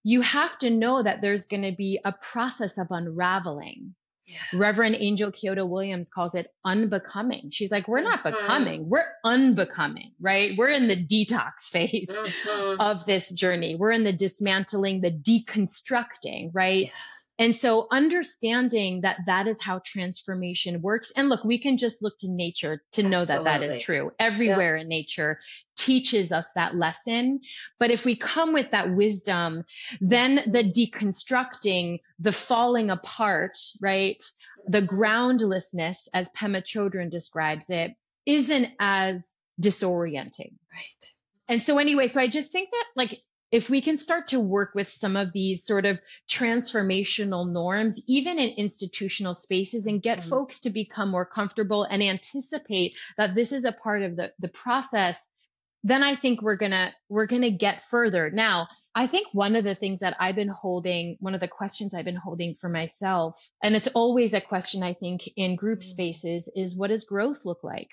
[0.03, 3.95] you have to know that there's going to be a process of unraveling.
[4.29, 4.59] Yeah.
[4.59, 7.49] Reverend Angel Kyodo Williams calls it unbecoming.
[7.51, 8.35] She's like, we're not mm-hmm.
[8.35, 10.51] becoming, we're unbecoming, right?
[10.55, 12.79] We're in the detox phase mm-hmm.
[12.79, 13.75] of this journey.
[13.75, 16.83] We're in the dismantling, the deconstructing, right?
[16.83, 17.28] Yes.
[17.39, 21.13] And so understanding that that is how transformation works.
[21.15, 23.45] And look, we can just look to nature to know Absolutely.
[23.45, 24.11] that that is true.
[24.19, 25.39] Everywhere in nature
[25.77, 27.39] teaches us that lesson.
[27.79, 29.63] But if we come with that wisdom,
[30.01, 34.21] then the deconstructing, the falling apart, right?
[34.67, 37.93] The groundlessness, as Pema Chodron describes it,
[38.25, 40.55] isn't as disorienting.
[40.73, 41.05] Right.
[41.47, 43.21] And so anyway, so I just think that like
[43.51, 48.37] if we can start to work with some of these sort of transformational norms, even
[48.37, 50.29] in institutional spaces, and get mm-hmm.
[50.29, 54.49] folks to become more comfortable and anticipate that this is a part of the, the
[54.49, 55.35] process,
[55.83, 58.29] then I think we're gonna we're gonna get further.
[58.29, 61.93] Now, I think one of the things that I've been holding, one of the questions
[61.93, 65.85] I've been holding for myself, and it's always a question I think in group mm-hmm.
[65.85, 67.89] spaces, is what does growth look like?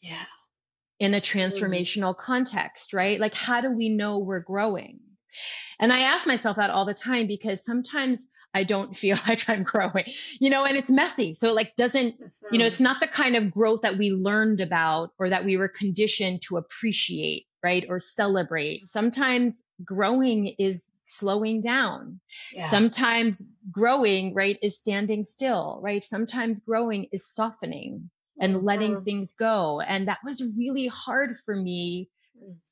[0.00, 0.24] Yeah
[0.98, 1.38] in a mm-hmm.
[1.38, 3.20] transformational context, right?
[3.20, 5.00] Like, how do we know we're growing?
[5.78, 9.62] And I ask myself that all the time because sometimes I don't feel like I'm
[9.62, 10.04] growing,
[10.40, 11.34] you know, and it's messy.
[11.34, 12.16] So, like, doesn't,
[12.50, 12.68] you know, mm-hmm.
[12.68, 16.42] it's not the kind of growth that we learned about or that we were conditioned
[16.42, 17.86] to appreciate, right?
[17.88, 18.88] Or celebrate.
[18.88, 22.20] Sometimes growing is slowing down.
[22.52, 22.64] Yeah.
[22.64, 26.04] Sometimes growing, right, is standing still, right?
[26.04, 29.04] Sometimes growing is softening and letting mm-hmm.
[29.04, 29.80] things go.
[29.80, 32.08] And that was really hard for me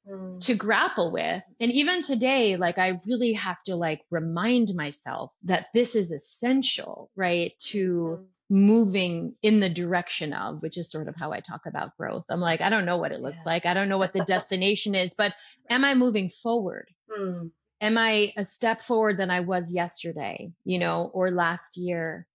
[0.08, 0.38] mm-hmm.
[0.38, 1.42] to grapple with.
[1.60, 7.10] And even today, like I really have to like remind myself that this is essential,
[7.16, 7.52] right?
[7.70, 8.24] To mm-hmm.
[8.48, 12.24] moving in the direction of, which is sort of how I talk about growth.
[12.28, 13.52] I'm like, I don't know what it looks yeah.
[13.52, 13.66] like.
[13.66, 15.34] I don't know what the destination is, but
[15.68, 16.88] am I moving forward?
[17.16, 17.50] Mm.
[17.80, 22.26] Am I a step forward than I was yesterday, you know, or last year?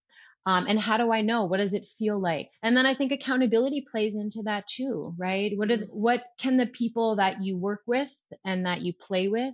[0.46, 1.46] Um, and how do I know?
[1.46, 2.50] What does it feel like?
[2.64, 5.56] And then I think accountability plays into that too, right?
[5.56, 5.86] What are, mm-hmm.
[5.86, 8.12] what can the people that you work with
[8.44, 9.54] and that you play with,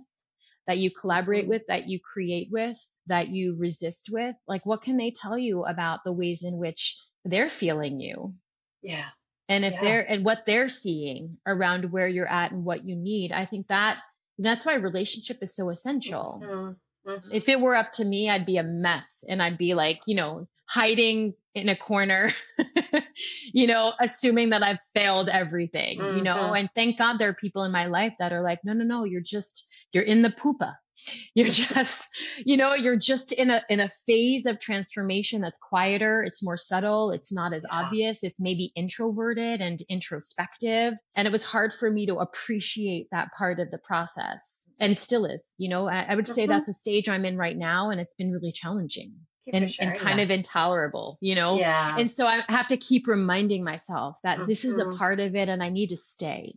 [0.66, 1.50] that you collaborate mm-hmm.
[1.50, 5.64] with, that you create with, that you resist with, like what can they tell you
[5.64, 8.34] about the ways in which they're feeling you?
[8.82, 9.08] Yeah.
[9.50, 9.80] And if Yeah.
[9.80, 13.68] they're and what they're seeing around where you're at and what you need, I think
[13.68, 13.98] that
[14.38, 16.40] that's why relationship is so essential.
[16.42, 16.76] Mhm.
[17.06, 17.28] Mhm.
[17.32, 20.14] If it were up to me, I'd be a mess and I'd be like, you
[20.16, 22.30] know, hiding in a corner,
[23.52, 26.52] you know, assuming that I've failed everything, you know.
[26.52, 26.60] Mhm.
[26.60, 29.04] And thank God there are people in my life that are like, no, no, no,
[29.04, 30.74] you're just you're in the poopa.
[31.34, 32.08] You're just,
[32.44, 36.56] you know, you're just in a in a phase of transformation that's quieter, it's more
[36.56, 37.78] subtle, it's not as Yeah.
[37.84, 40.94] obvious, it's maybe introverted and introspective.
[41.14, 44.72] And it was hard for me to appreciate that part of the process.
[44.80, 46.48] And it still is, you know, I, I would say Mhm.
[46.48, 49.14] that's a stage I'm in right now, and it's been really challenging
[49.52, 50.24] You for and, and kind that.
[50.24, 51.56] of intolerable, you know?
[51.58, 51.98] yeah.
[51.98, 55.48] And so I have to keep reminding myself that this is a part of it
[55.48, 56.54] and I need to stay,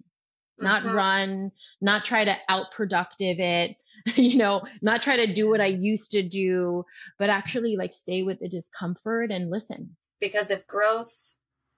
[0.60, 0.94] not Mhm.
[0.94, 1.52] run,
[1.82, 3.78] not try to outproductive it,
[4.18, 6.86] you know, not try to do what I used to do,
[7.18, 9.96] but actually like stay with the discomfort and listen.
[10.20, 11.34] because if growth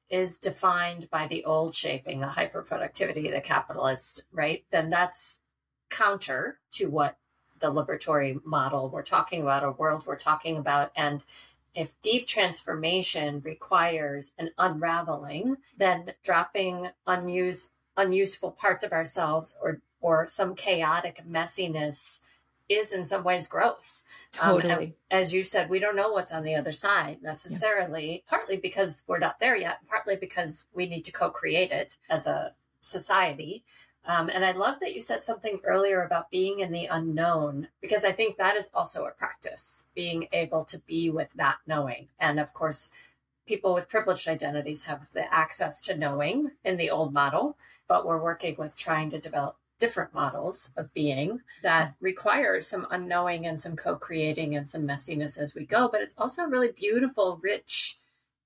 [0.09, 5.41] is defined by the old shaping, the hyperproductivity, the capitalist, right, then that's
[5.89, 7.17] counter to what
[7.63, 10.91] the liberatory model we're talking about, a world we're talking about.
[10.95, 11.23] And
[11.73, 20.27] if deep transformation requires an unraveling, then dropping unused, unuseful parts of ourselves or or
[20.27, 22.19] some chaotic messiness
[22.67, 24.03] is in some ways growth.
[24.41, 24.95] Um, Totally.
[25.09, 29.19] as you said, we don't know what's on the other side necessarily, partly because we're
[29.19, 33.63] not there yet, partly because we need to co create it as a society.
[34.05, 38.03] Um, and I love that you said something earlier about being in the unknown, because
[38.03, 42.09] I think that is also a practice, being able to be with that knowing.
[42.19, 42.91] And of course,
[43.45, 48.21] people with privileged identities have the access to knowing in the old model, but we're
[48.21, 53.75] working with trying to develop different models of being that require some unknowing and some
[53.75, 57.97] co-creating and some messiness as we go but it's also a really beautiful rich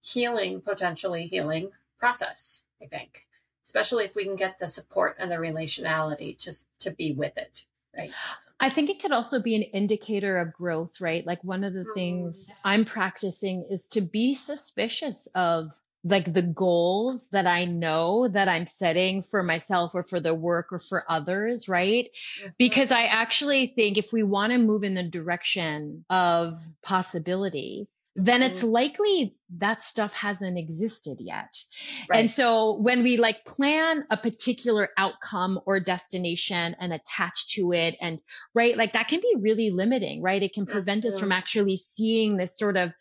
[0.01, 3.26] healing potentially healing process i think
[3.67, 7.65] especially if we can get the support and the relationality just to be with it
[7.95, 8.11] right
[8.59, 11.23] I think it could also be an indicator of growth, right?
[11.23, 11.93] Like one of the Mm.
[11.93, 18.47] things I'm practicing is to be suspicious of like the goals that I know that
[18.47, 22.09] I'm setting for myself or for the work or for others, right?
[22.57, 28.41] Because I actually think if we want to move in the direction of possibility, then
[28.41, 31.63] it's likely that stuff hasn't existed yet.
[32.09, 32.19] Right.
[32.19, 37.95] And so when we like plan a particular outcome or destination and attach to it
[38.01, 38.19] and
[38.53, 40.41] right, like that can be really limiting, right?
[40.41, 42.91] It can prevent us from actually seeing this sort of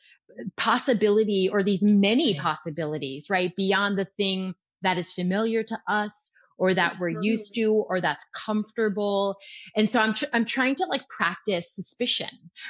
[0.56, 2.42] possibility or these many Right.
[2.42, 3.54] possibilities, right?
[3.56, 8.26] Beyond the thing that is familiar to us or that we're used to or that's
[8.34, 9.36] comfortable.
[9.76, 12.28] And so I'm tr- I'm trying to like practice suspicion.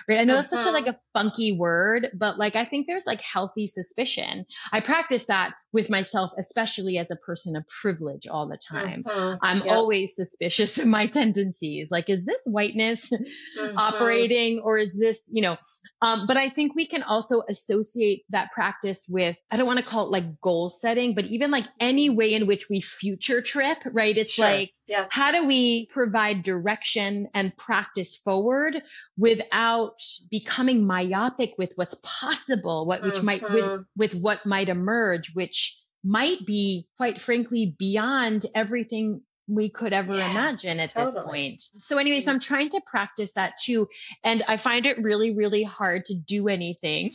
[0.08, 0.18] Right?
[0.18, 0.72] I know that's such a Mhm.
[0.72, 4.46] like a funky word, but like I think there's like healthy suspicion.
[4.72, 9.04] I practice that with myself especially as a person of privilege all the time.
[9.04, 9.38] Mhm.
[9.42, 9.76] I'm Yep.
[9.76, 11.88] always suspicious of my tendencies.
[11.90, 13.10] Like, is this whiteness
[13.58, 13.74] Mhm.
[13.76, 15.56] operating or is this, you know,
[16.00, 19.84] um, but I think we can also associate that practice with, I don't want to
[19.84, 23.78] call it like goal setting, but even like any way in which we future trip,
[23.92, 24.16] right?
[24.16, 24.46] It's Sure.
[24.46, 28.82] like, yeah how do we provide direction and practice forward
[29.16, 33.84] without becoming myopic with what's possible, what, which might, with, Mhm.
[33.96, 40.30] with what might emerge, which might be quite frankly beyond everything we could ever Yeah,
[40.32, 41.62] imagine at this point.
[41.62, 43.88] So anyway, so I'm trying to practice that too.
[44.24, 47.12] And I find it really, really hard to do anything.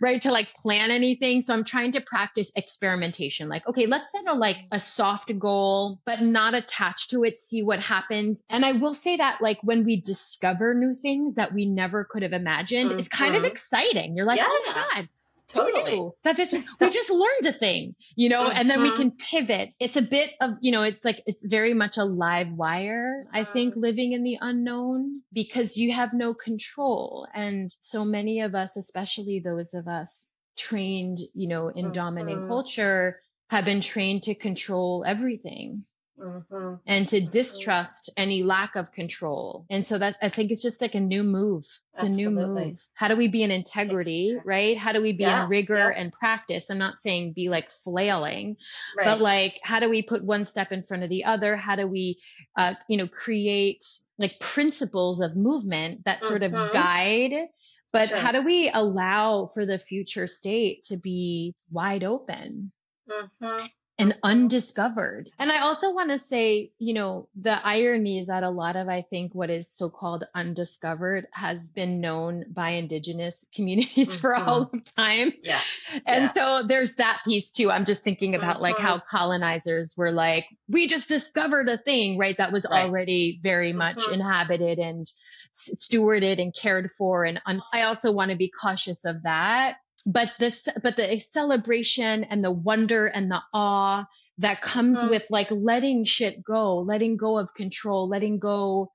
[0.00, 0.20] Right.
[0.22, 1.42] To like plan anything.
[1.42, 3.48] So I'm trying to practice experimentation.
[3.48, 7.62] Like, okay, let's set a like a soft goal, but not attached to it, see
[7.62, 8.44] what happens.
[8.50, 12.22] And I will say that like when we discover new things that we never could
[12.22, 13.50] have imagined, it's kind of Mhm.
[13.50, 14.16] exciting.
[14.16, 15.08] You're like, oh my God,
[15.48, 18.96] totally that this we just learned a thing you know and then we Mhm.
[18.96, 22.52] can pivot it's a bit of you know it's like it's very much a live
[22.52, 23.82] wire i think Mhm.
[23.82, 29.40] living in the unknown because you have no control and so many of us especially
[29.40, 32.48] those of us trained you know in dominant Mhm.
[32.48, 35.84] culture have been trained to control everything
[36.18, 36.80] Mhm.
[36.86, 39.66] and to distrust any lack of control.
[39.70, 41.64] And so that I think it's just like a new move.
[41.94, 42.84] It's a new move.
[42.94, 44.76] How do we be in integrity, right?
[44.76, 45.92] How do we be Yeah, in rigor yeah.
[46.00, 46.70] and practice?
[46.70, 48.56] I'm not saying be like flailing,
[48.96, 51.56] right but like how do we put one step in front of the other?
[51.56, 52.20] How do we
[52.56, 53.84] uh, you know, create
[54.18, 56.66] like principles of movement that sort Mhm.
[56.66, 57.48] of guide
[57.90, 58.18] but Sure.
[58.18, 62.70] how do we allow for the future state to be wide open?
[63.08, 63.70] Mhm.
[63.98, 65.28] And undiscovered.
[65.40, 68.88] And I also want to say, you know, the irony is that a lot of,
[68.88, 74.20] I think, what is so called undiscovered has been known by indigenous communities mm-hmm.
[74.20, 75.32] for all of time.
[75.42, 75.60] Yeah.
[76.06, 76.28] And yeah.
[76.28, 77.72] so there's that piece too.
[77.72, 78.62] I'm just thinking about mm-hmm.
[78.62, 82.36] like how colonizers were like, we just discovered a thing, right?
[82.36, 82.84] That was right.
[82.84, 84.14] already very much mm-hmm.
[84.14, 85.10] inhabited and
[85.52, 87.24] stewarded and cared for.
[87.24, 92.24] And un- I also want to be cautious of that but this but the celebration
[92.24, 94.06] and the wonder and the awe
[94.38, 95.10] that comes mm-hmm.
[95.10, 98.90] with like letting shit go letting go of control letting go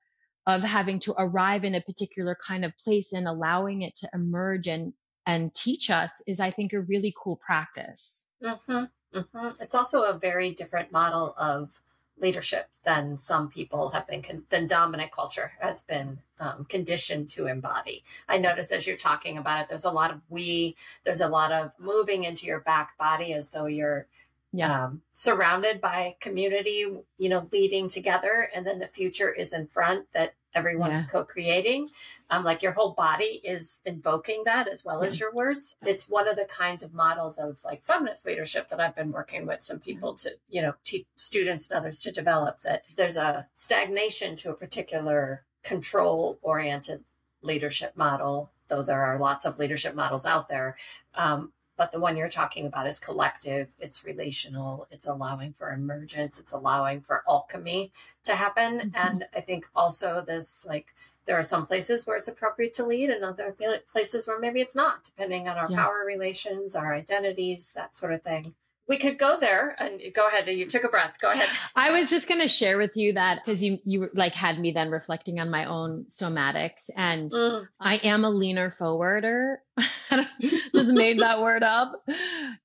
[0.46, 4.66] of having to arrive in a particular kind of place and allowing it to emerge
[4.66, 4.92] and
[5.26, 8.84] and teach us is i think a really cool practice mm-hmm.
[9.14, 9.62] Mm-hmm.
[9.62, 11.70] it's also a very different model of
[12.18, 17.46] leadership than some people have been con- than dominant culture has been um, conditioned to
[17.46, 18.02] embody.
[18.28, 21.52] I notice as you're talking about it there's a lot of we there's a lot
[21.52, 24.06] of moving into your back body as though you're
[24.54, 24.84] yeah.
[24.84, 26.86] um, surrounded by community
[27.18, 30.96] you know leading together and then the future is in front that everyone yeah.
[30.96, 31.88] is co-creating
[32.30, 35.08] um, like your whole body is invoking that as well yeah.
[35.08, 38.80] as your words it's one of the kinds of models of like feminist leadership that
[38.80, 42.60] i've been working with some people to you know teach students and others to develop
[42.60, 47.02] that there's a stagnation to a particular control oriented
[47.42, 50.76] leadership model though there are lots of leadership models out there
[51.16, 56.38] um, but the one you're talking about is collective it's relational it's allowing for emergence
[56.38, 57.90] it's allowing for alchemy
[58.22, 58.96] to happen mm-hmm.
[58.96, 60.94] and i think also this like
[61.26, 63.56] there are some places where it's appropriate to lead and other
[63.90, 65.76] places where maybe it's not depending on our yeah.
[65.76, 68.54] power relations our identities that sort of thing
[68.86, 70.46] we could go there and go ahead.
[70.46, 71.16] You took a breath.
[71.20, 71.48] Go ahead.
[71.74, 74.72] I was just going to share with you that because you you like had me
[74.72, 77.66] then reflecting on my own somatics and mm.
[77.80, 79.62] i am a leaner forwarder.
[80.40, 81.92] Just made that word up.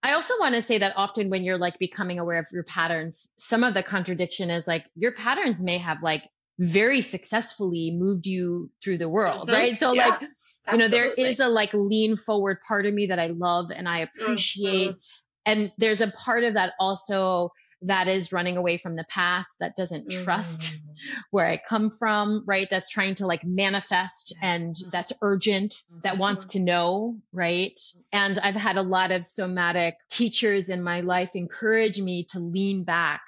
[0.04, 3.34] I also want to say that often when you're like becoming aware of your patterns
[3.38, 6.24] some of the contradiction is like your patterns may have like
[6.60, 9.56] very successfully moved you through the world mm-hmm.
[9.56, 9.78] right?
[9.78, 10.28] So yeah, like you
[10.68, 10.78] absolutely.
[10.78, 14.00] know there is a like lean forward part of me that i love and i
[14.00, 15.00] appreciate mm-hmm
[15.46, 17.52] and there's a part of that also
[17.84, 20.80] that is running away from the past that doesn't trust mm.
[21.32, 22.68] where I come from, right?
[22.70, 26.60] That's trying to like manifest and that's urgent, that wants mm-hmm.
[26.60, 27.80] to know, right?
[28.12, 32.84] And I've had a lot of somatic teachers in my life encourage me to lean
[32.84, 33.22] back.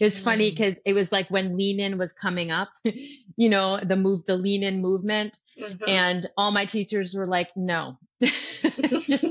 [0.00, 2.70] It was funny because it was like when lean in was coming up,
[3.36, 5.38] you know, the move, the lean in movement.
[5.60, 5.84] Mm-hmm.
[5.86, 9.26] And all my teachers were like, no, just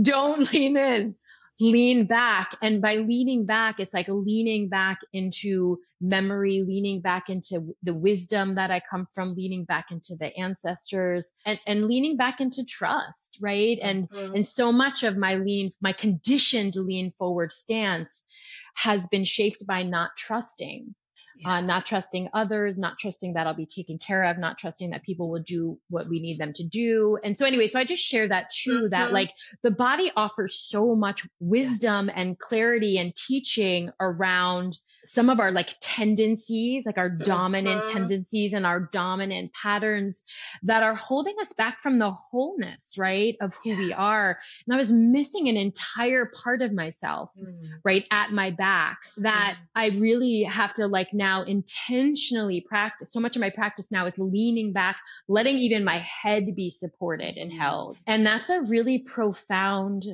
[0.00, 1.16] don't lean in
[1.60, 2.56] lean back.
[2.62, 8.54] And by leaning back, it's like leaning back into memory, leaning back into the wisdom
[8.54, 13.38] that I come from, leaning back into the ancestors and, and leaning back into trust,
[13.40, 13.78] right?
[13.82, 14.36] And, mm-hmm.
[14.36, 18.26] and so much of my lean, my conditioned lean forward stance
[18.74, 20.94] has been shaped by not trusting
[21.38, 21.54] yeah.
[21.54, 25.02] uh, not trusting others, not trusting that I'll be taken care of, not trusting that
[25.02, 27.18] people will do what we need them to do.
[27.22, 28.90] And so, anyway, so I just share that too mm-hmm.
[28.90, 29.32] that like
[29.62, 32.18] the body offers so much wisdom yes.
[32.18, 37.92] and clarity and teaching around some of our like tendencies, like our dominant uh-huh.
[37.92, 40.24] tendencies and our dominant patterns
[40.62, 43.78] that are holding us back from the wholeness, right, of who yeah.
[43.78, 44.38] we are.
[44.66, 47.68] And I was missing an entire part of myself, mm.
[47.84, 49.66] right, at my back that mm.
[49.74, 53.12] I really have to like now intentionally practice.
[53.12, 54.96] So much of my practice now is leaning back,
[55.28, 57.58] letting even my head be supported and mm.
[57.58, 57.96] held.
[58.06, 60.04] And that's a really profound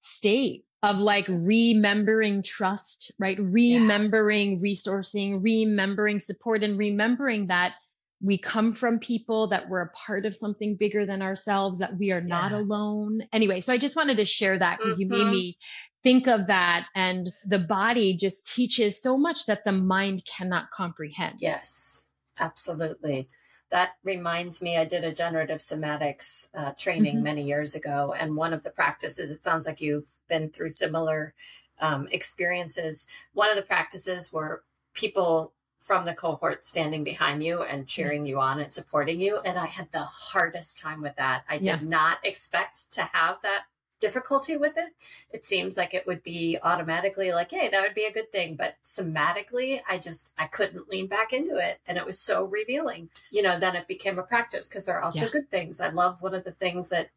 [0.00, 3.38] state of like remembering trust, right?
[3.38, 4.64] Remembering yeah.
[4.64, 7.74] resourcing, remembering support, and remembering that
[8.22, 12.12] we come from people that we're a part of something bigger than ourselves, that we
[12.12, 13.22] are not alone.
[13.32, 15.12] Anyway, so I just wanted to share that because mm-hmm.
[15.12, 15.56] you made me
[16.02, 16.86] think of that.
[16.94, 21.36] And the body just teaches so much that the mind cannot comprehend.
[21.40, 22.04] Yes,
[22.38, 23.28] absolutely
[23.70, 27.24] that reminds me, I did a generative somatics uh, training mm-hmm.
[27.24, 28.14] many years ago.
[28.18, 31.34] And one of the practices, it sounds like you've been through similar
[31.80, 33.06] um, experiences.
[33.32, 38.38] One of the practices were people from the cohort standing behind you and cheering you
[38.38, 39.38] on and supporting you.
[39.44, 41.44] And I had the hardest time with that.
[41.48, 41.78] I did yeah.
[41.82, 43.64] not expect to have that
[44.00, 44.94] difficulty with it.
[45.30, 48.56] It seems like it would be automatically like, hey, that would be a good thing.
[48.56, 51.78] But somatically, I just, I couldn't lean back into it.
[51.86, 53.10] And it was so revealing.
[53.30, 55.32] You know, then it became a practice because there are also yeah.
[55.32, 55.80] good things.
[55.80, 57.10] I love one of the things that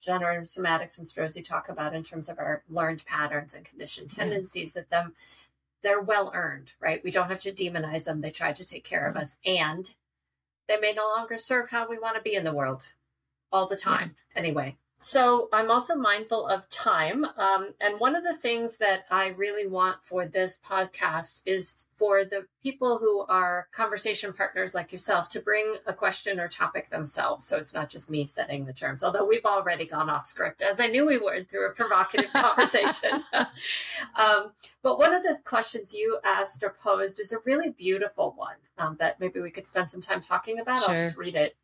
[0.00, 4.74] generative somatics and Strozzi talk about in terms of our learned patterns and conditioned tendencies
[4.74, 4.82] yeah.
[4.82, 5.14] that them
[5.82, 7.02] they're well earned, right?
[7.04, 8.20] We don't have to demonize them.
[8.20, 9.22] They try to take care of mm-hmm.
[9.22, 9.94] us and
[10.68, 12.86] they may no longer serve how we want to be in the world
[13.50, 14.16] all the time.
[14.34, 14.40] Yeah.
[14.40, 17.24] Anyway, So I'm also mindful of time.
[17.36, 22.24] Um, and one of the things that I really want for this podcast is for
[22.24, 27.46] the people who are conversation partners like yourself to bring a question or topic themselves.
[27.46, 30.80] So it's not just me setting the terms, although we've already gone off script, as
[30.80, 33.22] I knew we would through a provocative conversation.
[34.16, 38.56] um, but one of the questions you asked or posed is a really beautiful one
[38.78, 40.82] um, that maybe we could spend some time talking about.
[40.82, 40.94] Sure.
[40.94, 41.56] I'll just read it.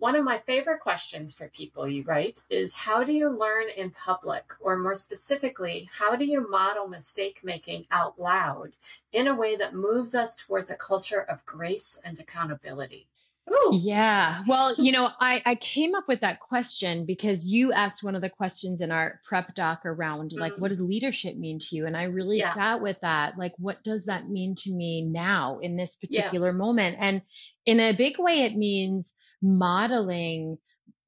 [0.00, 3.90] One of my favorite questions for people, you write, is how do you learn in
[3.90, 4.44] public?
[4.58, 8.76] Or more specifically, how do you model mistake making out loud
[9.12, 13.08] in a way that moves us towards a culture of grace and accountability?
[13.50, 13.72] Ooh.
[13.74, 14.42] Yeah.
[14.46, 18.22] Well, you know, I, I came up with that question because you asked one of
[18.22, 20.62] the questions in our prep doc around like, mm-hmm.
[20.62, 21.84] what does leadership mean to you?
[21.84, 22.48] And I really yeah.
[22.48, 23.36] sat with that.
[23.36, 26.56] Like, what does that mean to me now in this particular yeah.
[26.56, 26.96] moment?
[27.00, 27.20] And
[27.66, 30.58] in a big way, it means modeling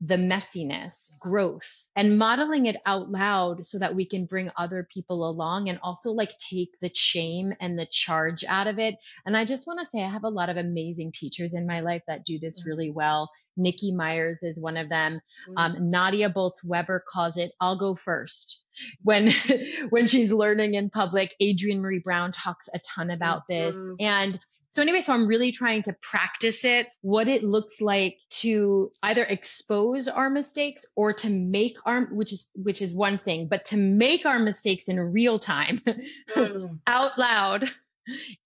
[0.04, 5.28] the messiness, growth, and modeling it out loud so that we can bring other people
[5.28, 8.96] along and also like take the shame and the charge out of it.
[9.24, 11.80] And I just want to say, I have a lot of amazing teachers in my
[11.80, 13.30] life that do this really well.
[13.56, 15.20] Nikki Myers is one of them.
[15.48, 15.54] Mm.
[15.56, 18.61] Um, Nadia Bolz Weber calls it, I'll go first
[19.02, 19.30] when
[19.90, 24.04] when she's learning in public adrienne marie brown talks a ton about this mm-hmm.
[24.04, 28.90] and so anyway so i'm really trying to practice it what it looks like to
[29.02, 33.64] either expose our mistakes or to make our which is which is one thing but
[33.66, 35.76] to make our mistakes in real time
[36.30, 36.78] mm.
[36.86, 37.64] out loud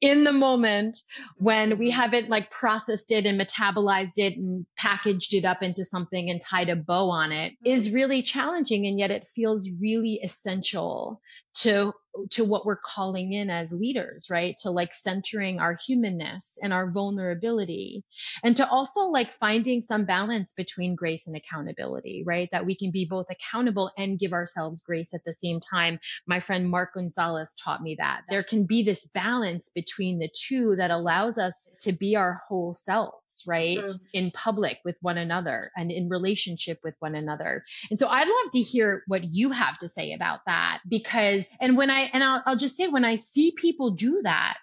[0.00, 0.98] in the moment
[1.36, 6.30] when we haven't like processed it and metabolized it and packaged it up into something
[6.30, 7.96] and tied a bow on it is mm-hmm.
[7.96, 11.20] really challenging and yet it feels really essential
[11.54, 11.92] to
[12.30, 14.56] to what we're calling in as leaders, right?
[14.62, 18.04] To like centering our humanness and our vulnerability
[18.42, 22.48] and to also like finding some balance between grace and accountability, right?
[22.52, 25.98] That we can be both accountable and give ourselves grace at the same time.
[26.26, 30.76] My friend Mark Gonzalez taught me that there can be this balance between the two
[30.76, 33.78] that allows us to be our whole selves, right?
[33.78, 34.06] Mm-hmm.
[34.12, 37.64] In public with one another and in relationship with one another.
[37.90, 41.76] And so I'd love to hear what you have to say about that because, and
[41.76, 44.57] when I, and I'll, I'll just say when I see people do that,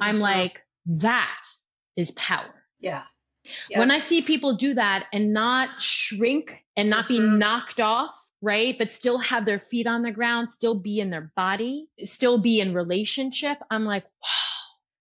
[0.00, 0.22] I'm mm-hmm.
[0.22, 0.60] like,
[1.00, 1.42] that
[1.96, 2.54] is power.
[2.80, 3.02] Yeah.
[3.74, 7.30] When I see people do that and not shrink and not mm-hmm.
[7.32, 8.12] be knocked off,
[8.42, 8.76] right?
[8.76, 12.60] But still have their feet on the ground, still be in their body, still be
[12.60, 14.56] in relationship, I'm like, wow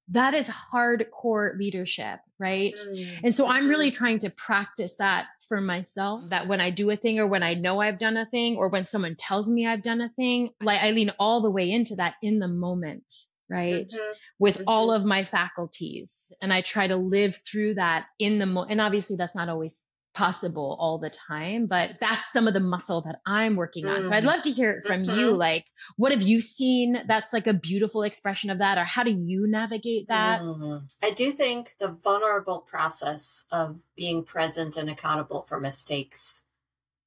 [0.09, 2.75] that is hardcore leadership, right?
[2.75, 3.25] Mm-hmm.
[3.25, 3.97] And so I'm really mm-hmm.
[3.97, 7.53] trying to practice that for myself that when I do a thing or when I
[7.53, 10.81] know I've done a thing or when someone tells me I've done a thing, like
[10.81, 13.13] I lean all the way into that in the moment,
[13.49, 13.87] right?
[13.87, 14.11] Mm-hmm.
[14.39, 14.63] With mm-hmm.
[14.67, 16.33] all of my faculties.
[16.41, 18.71] And I try to live through that in the moment.
[18.71, 23.01] And obviously that's not always possible all the time, but that's some of the muscle
[23.01, 24.03] that I'm working on.
[24.03, 24.07] Mm.
[24.07, 24.27] So I'd mm.
[24.27, 25.19] love to hear it from mm-hmm.
[25.19, 25.31] you.
[25.31, 25.65] Like,
[25.97, 29.45] what have you seen that's like a beautiful expression of that, or how do you
[29.47, 30.41] navigate that?
[30.41, 30.77] Mm-hmm.
[31.03, 36.45] I do think the vulnerable process of being present and accountable for mistakes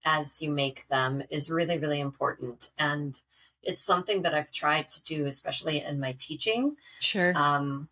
[0.05, 2.69] as you make them is really, really important.
[2.79, 3.19] And
[3.63, 6.77] it's something that I've tried to do, especially in my teaching.
[7.01, 7.37] Sure.
[7.37, 7.89] Um,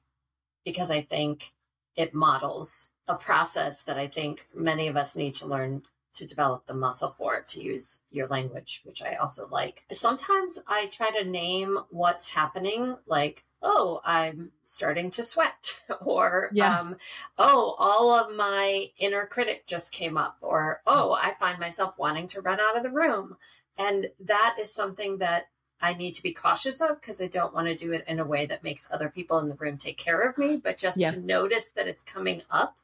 [0.64, 1.51] because I think
[1.97, 5.82] it models a process that I think many of us need to learn
[6.14, 9.84] to develop the muscle for to use your language, which I also like.
[9.92, 16.80] Sometimes I try to name what's happening, like, oh, I'm starting to sweat, or, yeah.
[16.80, 16.96] um,
[17.36, 22.28] oh, all of my inner critic just came up, or, oh, I find myself wanting
[22.28, 23.36] to run out of the room.
[23.78, 25.48] And that is something that
[25.81, 28.24] I need to be cautious of because I don't want to do it in a
[28.24, 31.11] way that makes other people in the room take care of me, but just yeah.
[31.11, 32.77] to notice that it's coming up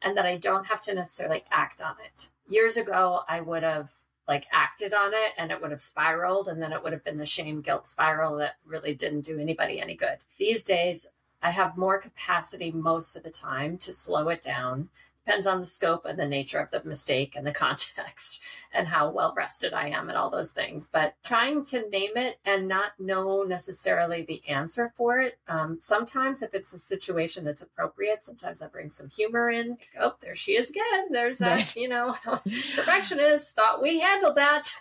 [0.00, 2.28] and that I don't have to necessarily act on it.
[2.46, 3.92] Years ago, I would have
[4.26, 7.16] like acted on it and it would have spiraled and then it would have been
[7.18, 10.18] the shame guilt spiral that really didn't do anybody any good.
[10.38, 11.10] These days,
[11.42, 14.88] I have more capacity most of the time to slow it down
[15.28, 19.10] depends on the scope and the nature of the mistake and the context and how
[19.10, 20.88] well rested I am and all those things.
[20.90, 25.38] But trying to name it and not know necessarily the answer for it.
[25.46, 29.70] Um, sometimes, if it's a situation that's appropriate, sometimes I bring some humor in.
[29.70, 31.08] Like, oh, there she is again.
[31.10, 34.80] There's that, you know, perfectionist thought we handled that.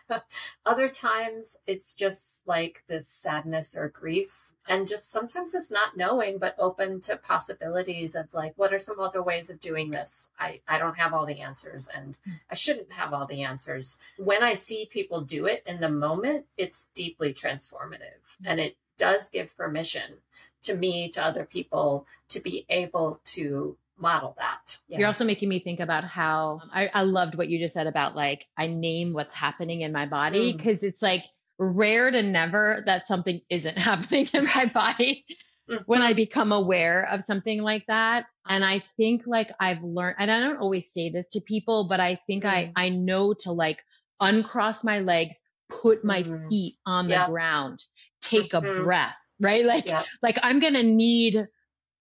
[0.66, 6.38] Other times, it's just like this sadness or grief and just sometimes it's not knowing
[6.38, 10.60] but open to possibilities of like what are some other ways of doing this i
[10.68, 12.34] i don't have all the answers and hmm.
[12.50, 16.46] i shouldn't have all the answers when i see people do it in the moment
[16.58, 18.48] it's deeply transformative hmm.
[18.48, 20.18] and it does give permission
[20.64, 24.80] to me to other people to be able to model that.
[24.88, 25.00] Yeah.
[25.00, 27.88] You're also making me think about how um, I, I, loved what you just said
[27.88, 30.90] about like I name what's happening in my body because mm.
[30.90, 31.24] it's like
[31.60, 35.26] rare to never that something isn't happening in my body
[35.70, 35.84] mm-hmm.
[35.86, 38.26] when I become aware of something like that.
[38.48, 42.00] And I think like I've learned, and I don't always say this to people, but
[42.00, 42.50] I think mm.
[42.50, 43.80] I I know to like
[44.20, 46.50] uncross my legs, put my mm.
[46.50, 47.28] feet on yep.
[47.28, 47.84] the ground,
[48.22, 48.80] take mm-hmm.
[48.80, 49.66] a breath, right?
[49.66, 50.06] Like yep.
[50.22, 51.48] like I'm gonna need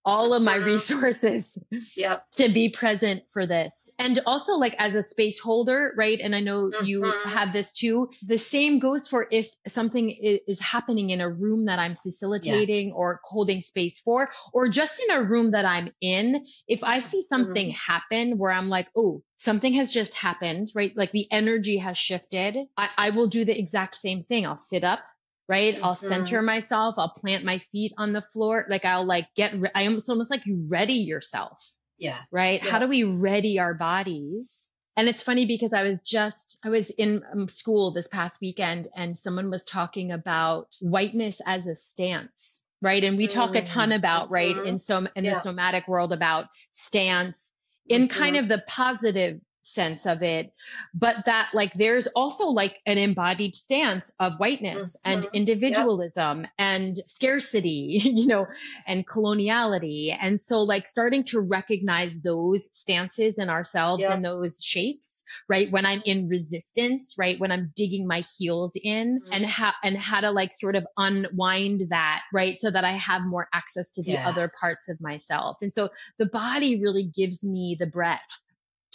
[0.07, 1.63] all of my resources
[1.97, 2.25] yep.
[2.31, 3.91] to be present for this.
[3.99, 6.21] And also like as a space holder, right?
[6.21, 6.87] And I know mm-hmm.
[6.87, 8.11] you have this too.
[8.23, 12.95] The same goes for if something is happening in a room that I'm facilitating yes.
[12.97, 16.47] or holding space for, or just in a room that I'm in.
[16.69, 17.93] If I see something mm-hmm.
[17.93, 20.97] happen where I'm like, oh, something has just happened, right?
[20.97, 22.57] Like the energy has shifted.
[22.77, 24.47] I, I will do the exact same thing.
[24.47, 25.01] I'll sit up
[25.49, 25.75] right?
[25.75, 25.85] Mm-hmm.
[25.85, 26.97] I'll center myself.
[26.99, 28.67] I'll plant my feet on the floor.
[28.69, 31.65] Like I'll like get, re- I almost, almost like you ready yourself.
[31.99, 32.19] Yeah.
[32.31, 32.63] Right.
[32.63, 32.71] Yeah.
[32.71, 34.73] How do we ready our bodies?
[34.97, 38.89] And it's funny because I was just, I was in um, school this past weekend
[38.97, 42.67] and someone was talking about whiteness as a stance.
[42.83, 43.03] Right.
[43.03, 43.99] And we talk a ton mm-hmm.
[43.99, 44.67] about, right, mm-hmm.
[44.67, 45.35] in so, in yeah.
[45.35, 47.57] the somatic world about stance
[47.89, 48.19] in mm-hmm.
[48.19, 50.53] kind of the positive sense of it
[50.95, 55.19] but that like there's also like an embodied stance of whiteness mm-hmm.
[55.19, 56.51] and individualism yep.
[56.59, 58.47] and scarcity you know
[58.87, 64.13] and coloniality and so like starting to recognize those stances in ourselves yep.
[64.13, 69.21] and those shapes right when i'm in resistance right when i'm digging my heels in
[69.21, 69.33] mm-hmm.
[69.33, 73.23] and how and how to like sort of unwind that right so that i have
[73.23, 74.29] more access to the yeah.
[74.29, 75.89] other parts of myself and so
[76.19, 78.46] the body really gives me the breath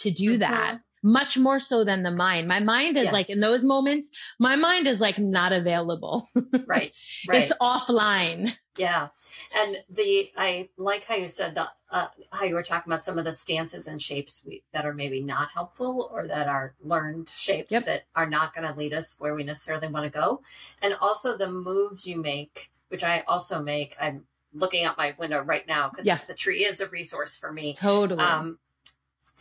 [0.02, 0.40] to do mm-hmm.
[0.40, 2.46] that much more so than the mind.
[2.46, 3.12] My mind is yes.
[3.12, 6.28] like in those moments, my mind is like not available.
[6.66, 6.92] right.
[7.28, 7.42] Right.
[7.42, 8.56] It's offline.
[8.76, 9.08] Yeah.
[9.56, 13.16] And the I like how you said that uh, how you were talking about some
[13.18, 17.28] of the stances and shapes we, that are maybe not helpful or that are learned
[17.28, 17.84] shapes yep.
[17.86, 20.40] that are not going to lead us where we necessarily want to go.
[20.80, 23.94] And also the moves you make, which I also make.
[24.00, 26.18] I'm looking out my window right now because yeah.
[26.26, 27.74] the tree is a resource for me.
[27.74, 28.22] Totally.
[28.22, 28.58] Um,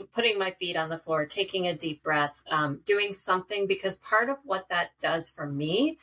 [0.04, 4.30] putting my feet on the floor, taking a deep breath, um, doing something because part
[4.30, 5.98] of what that does for me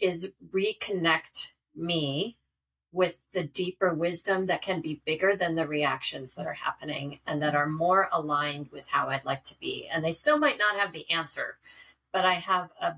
[0.00, 2.36] is reconnect me
[2.92, 7.42] with the deeper wisdom that can be bigger than the reactions that are happening and
[7.42, 9.86] that are more aligned with how I'd like to be.
[9.86, 11.58] And they still might not have the answer,
[12.12, 12.94] but I have a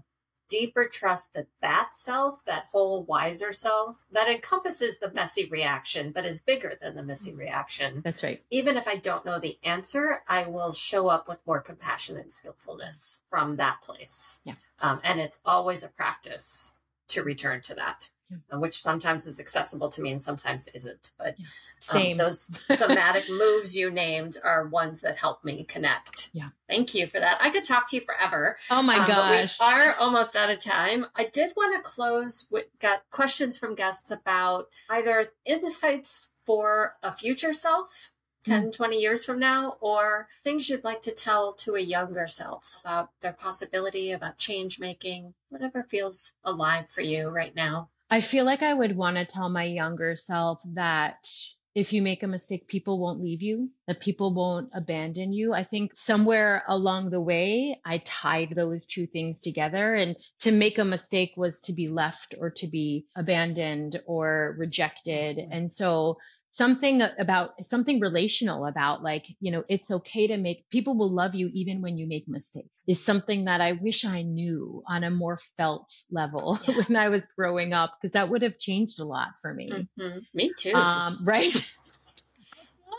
[0.48, 6.24] deeper trust that that self, that whole wiser self, that encompasses the messy reaction, but
[6.24, 7.40] is bigger than the messy mm-hmm.
[7.40, 8.02] reaction.
[8.04, 8.42] That's right.
[8.50, 12.32] Even if I don't know the answer, I will show up with more compassion and
[12.32, 14.40] skillfulness from that place.
[14.44, 14.54] Yeah.
[14.80, 16.74] Um, and it's always a practice
[17.08, 18.58] to return to that yeah.
[18.58, 21.10] which sometimes is accessible to me and sometimes isn't.
[21.18, 21.46] But yeah.
[21.46, 22.12] Um, Same.
[22.12, 26.30] Um, those somatic moves you named are ones that help me connect.
[26.32, 26.48] Yeah.
[26.68, 27.38] Thank you for that.
[27.40, 28.58] I could talk to you forever.
[28.70, 29.58] Oh my um, gosh.
[29.60, 31.06] we are almost out of time.
[31.14, 37.12] I did want to close with got questions from guests about either insights for a
[37.12, 38.10] future self
[38.44, 42.80] 10, 20 years from now, or things you'd like to tell to a younger self
[42.82, 47.90] about their possibility, about change making, whatever feels alive for you right now.
[48.10, 51.28] I feel like I would want to tell my younger self that
[51.74, 55.52] if you make a mistake, people won't leave you, that people won't abandon you.
[55.52, 59.94] I think somewhere along the way, I tied those two things together.
[59.94, 65.38] And to make a mistake was to be left or to be abandoned or rejected.
[65.38, 66.16] And so
[66.50, 71.34] something about something relational about like you know it's okay to make people will love
[71.34, 75.10] you even when you make mistakes is something that i wish i knew on a
[75.10, 76.74] more felt level yeah.
[76.86, 80.18] when i was growing up because that would have changed a lot for me mm-hmm.
[80.32, 81.54] me too um, right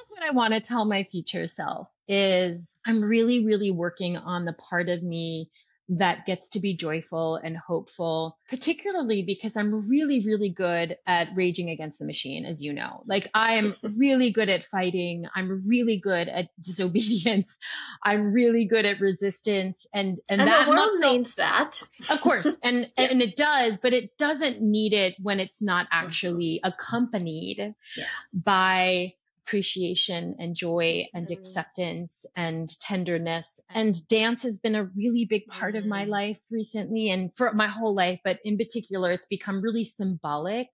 [0.10, 4.54] what i want to tell my future self is i'm really really working on the
[4.54, 5.50] part of me
[5.90, 11.70] that gets to be joyful and hopeful, particularly because I'm really, really good at raging
[11.70, 13.02] against the machine, as you know.
[13.06, 15.26] Like I'm really good at fighting.
[15.36, 17.58] I'm really good at disobedience.
[18.04, 19.88] I'm really good at resistance.
[19.94, 21.82] And and, and that the world muscle, needs that.
[22.10, 22.60] Of course.
[22.64, 23.12] And yes.
[23.12, 28.06] and it does, but it doesn't need it when it's not actually accompanied yeah.
[28.34, 29.14] by
[29.50, 31.32] appreciation and joy and mm.
[31.32, 33.60] acceptance and tenderness.
[33.70, 35.80] And dance has been a really big part mm.
[35.80, 36.10] of my mm.
[36.10, 40.68] life recently and for my whole life, but in particular, it's become really symbolic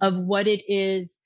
[0.00, 1.20] of what it is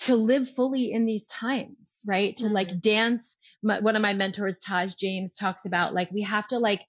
[0.00, 2.36] to live fully in these times, right?
[2.38, 2.80] To like mm.
[2.80, 3.38] dance.
[3.62, 6.80] My, one of my mentors, Taj James, talks about like we have to like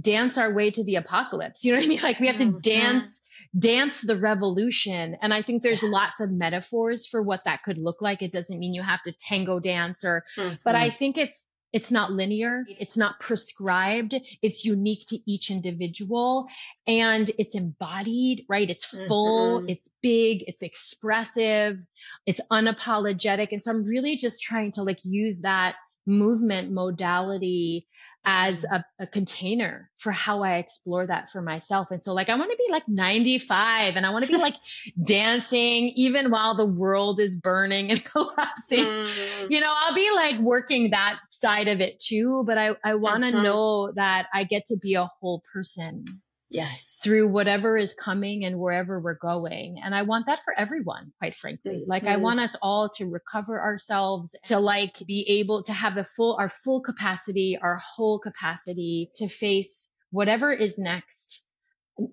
[0.00, 1.64] dance our way to the apocalypse.
[1.64, 2.00] You know what I mean?
[2.02, 3.25] Like we have to dance
[3.58, 5.16] dance the revolution.
[5.20, 8.22] And I think there's lots of metaphors for what that could look like.
[8.22, 10.56] It doesn't mean you have to tango dance or, mm-hmm.
[10.64, 12.64] but I think it's, it's not linear.
[12.68, 14.14] It's not prescribed.
[14.40, 16.46] It's unique to each individual
[16.86, 18.68] and it's embodied, right?
[18.70, 19.68] It's full, mm-hmm.
[19.68, 21.84] it's big, it's expressive,
[22.24, 23.52] it's unapologetic.
[23.52, 25.76] And so I'm really just trying to like use that
[26.06, 27.86] movement modality
[28.28, 31.92] as a, a, container for how I explore that for myself.
[31.92, 34.56] And so like, I want to be like 95 and I want to be like
[35.00, 38.84] dancing even while the world is burning and collapsing.
[38.84, 39.50] Mm.
[39.50, 43.22] You know, I'll be like working that side of it too, but I, I want
[43.22, 43.42] to mm-hmm.
[43.44, 46.04] know that I get to be a whole person.
[46.48, 47.00] Yes.
[47.02, 49.80] Through whatever is coming and wherever we're going.
[49.84, 51.80] And I want that for everyone, quite frankly.
[51.80, 51.90] Mm-hmm.
[51.90, 56.04] Like I want us all to recover ourselves, to like be able to have the
[56.04, 61.42] full, our full capacity, our whole capacity to face whatever is next.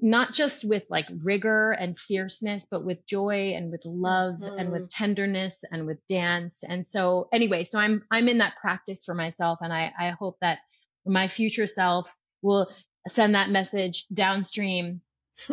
[0.02, 4.58] Not just with like rigor and fierceness, but with joy and with love mm-hmm.
[4.58, 5.04] and with mm-hmm.
[5.04, 6.64] tenderness and with dance.
[6.64, 9.60] And so anyway, so I'm, I'm in that practice for myself.
[9.62, 10.60] And I, I hope that
[11.06, 12.68] my future self will
[13.08, 15.02] send that message downstream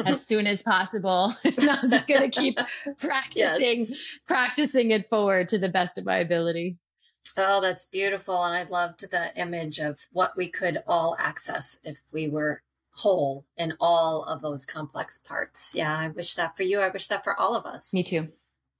[0.05, 1.33] as soon as possible.
[1.45, 2.59] I'm just going to keep
[2.99, 3.93] practicing, yes.
[4.27, 6.77] practicing it forward to the best of my ability.
[7.37, 8.45] Oh, that's beautiful.
[8.45, 13.47] And I loved the image of what we could all access if we were whole
[13.57, 15.73] in all of those complex parts.
[15.75, 16.81] Yeah, I wish that for you.
[16.81, 17.95] I wish that for all of us.
[17.95, 18.29] Me too.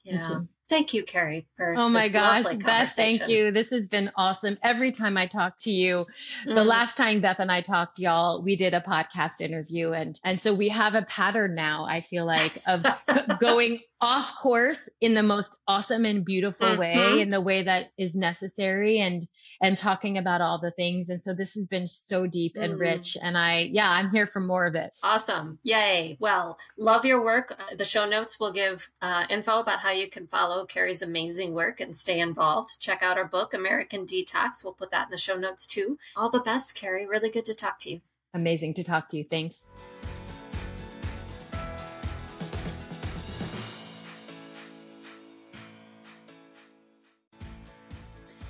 [0.05, 0.17] Yeah.
[0.17, 0.49] Me too.
[0.71, 1.47] Thank you, Kerri.
[1.57, 3.51] For oh my gosh, Beth, thank you.
[3.51, 4.57] This has been awesome.
[4.63, 6.07] Every time I talk to you,
[6.47, 6.55] mm.
[6.55, 10.41] the last time Beth and I talked, y'all, we did a podcast interview, and and
[10.41, 11.87] so we have a pattern now.
[11.87, 12.87] I feel like of
[13.41, 16.81] going off course in the most awesome and beautiful mm-hmm.
[16.81, 19.27] way, in the way that is necessary, and
[19.61, 21.11] and talking about all the things.
[21.11, 22.81] And so this has been so deep and mm.
[22.81, 23.17] rich.
[23.23, 24.93] And I, yeah, I'm here for more of it.
[25.03, 25.59] Awesome.
[25.63, 26.17] Yay.
[26.19, 27.53] Well, love your work.
[27.59, 30.27] Uh, the show notes will give uh, info about how you can
[30.61, 32.81] follow Kerri's amazing work and stay involved.
[32.81, 34.63] Check out our book, American Detox.
[34.63, 35.99] We'll put that in the show notes too.
[36.17, 37.09] All the best, Kerri.
[37.09, 38.01] Really good to talk to you.
[38.35, 39.25] Amazing to talk to you.
[39.25, 39.71] Thanks.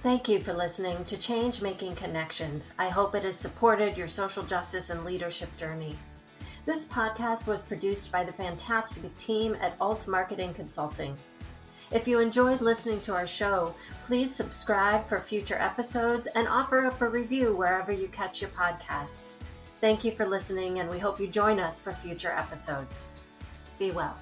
[0.03, 2.73] Thank you for listening to Change Making Connections.
[2.79, 5.97] I hope it has supported your social justice and leadership journey.
[6.65, 11.17] This podcast was produced by the fantastic team at Alt Marketing Consulting.
[11.93, 13.75] If you enjoyed listening to our show,
[14.05, 19.43] please subscribe for future episodes and offer up a review wherever you catch your podcasts.
[19.81, 23.11] Thank you for listening, and we hope you join us for future episodes.
[23.79, 24.17] Be well.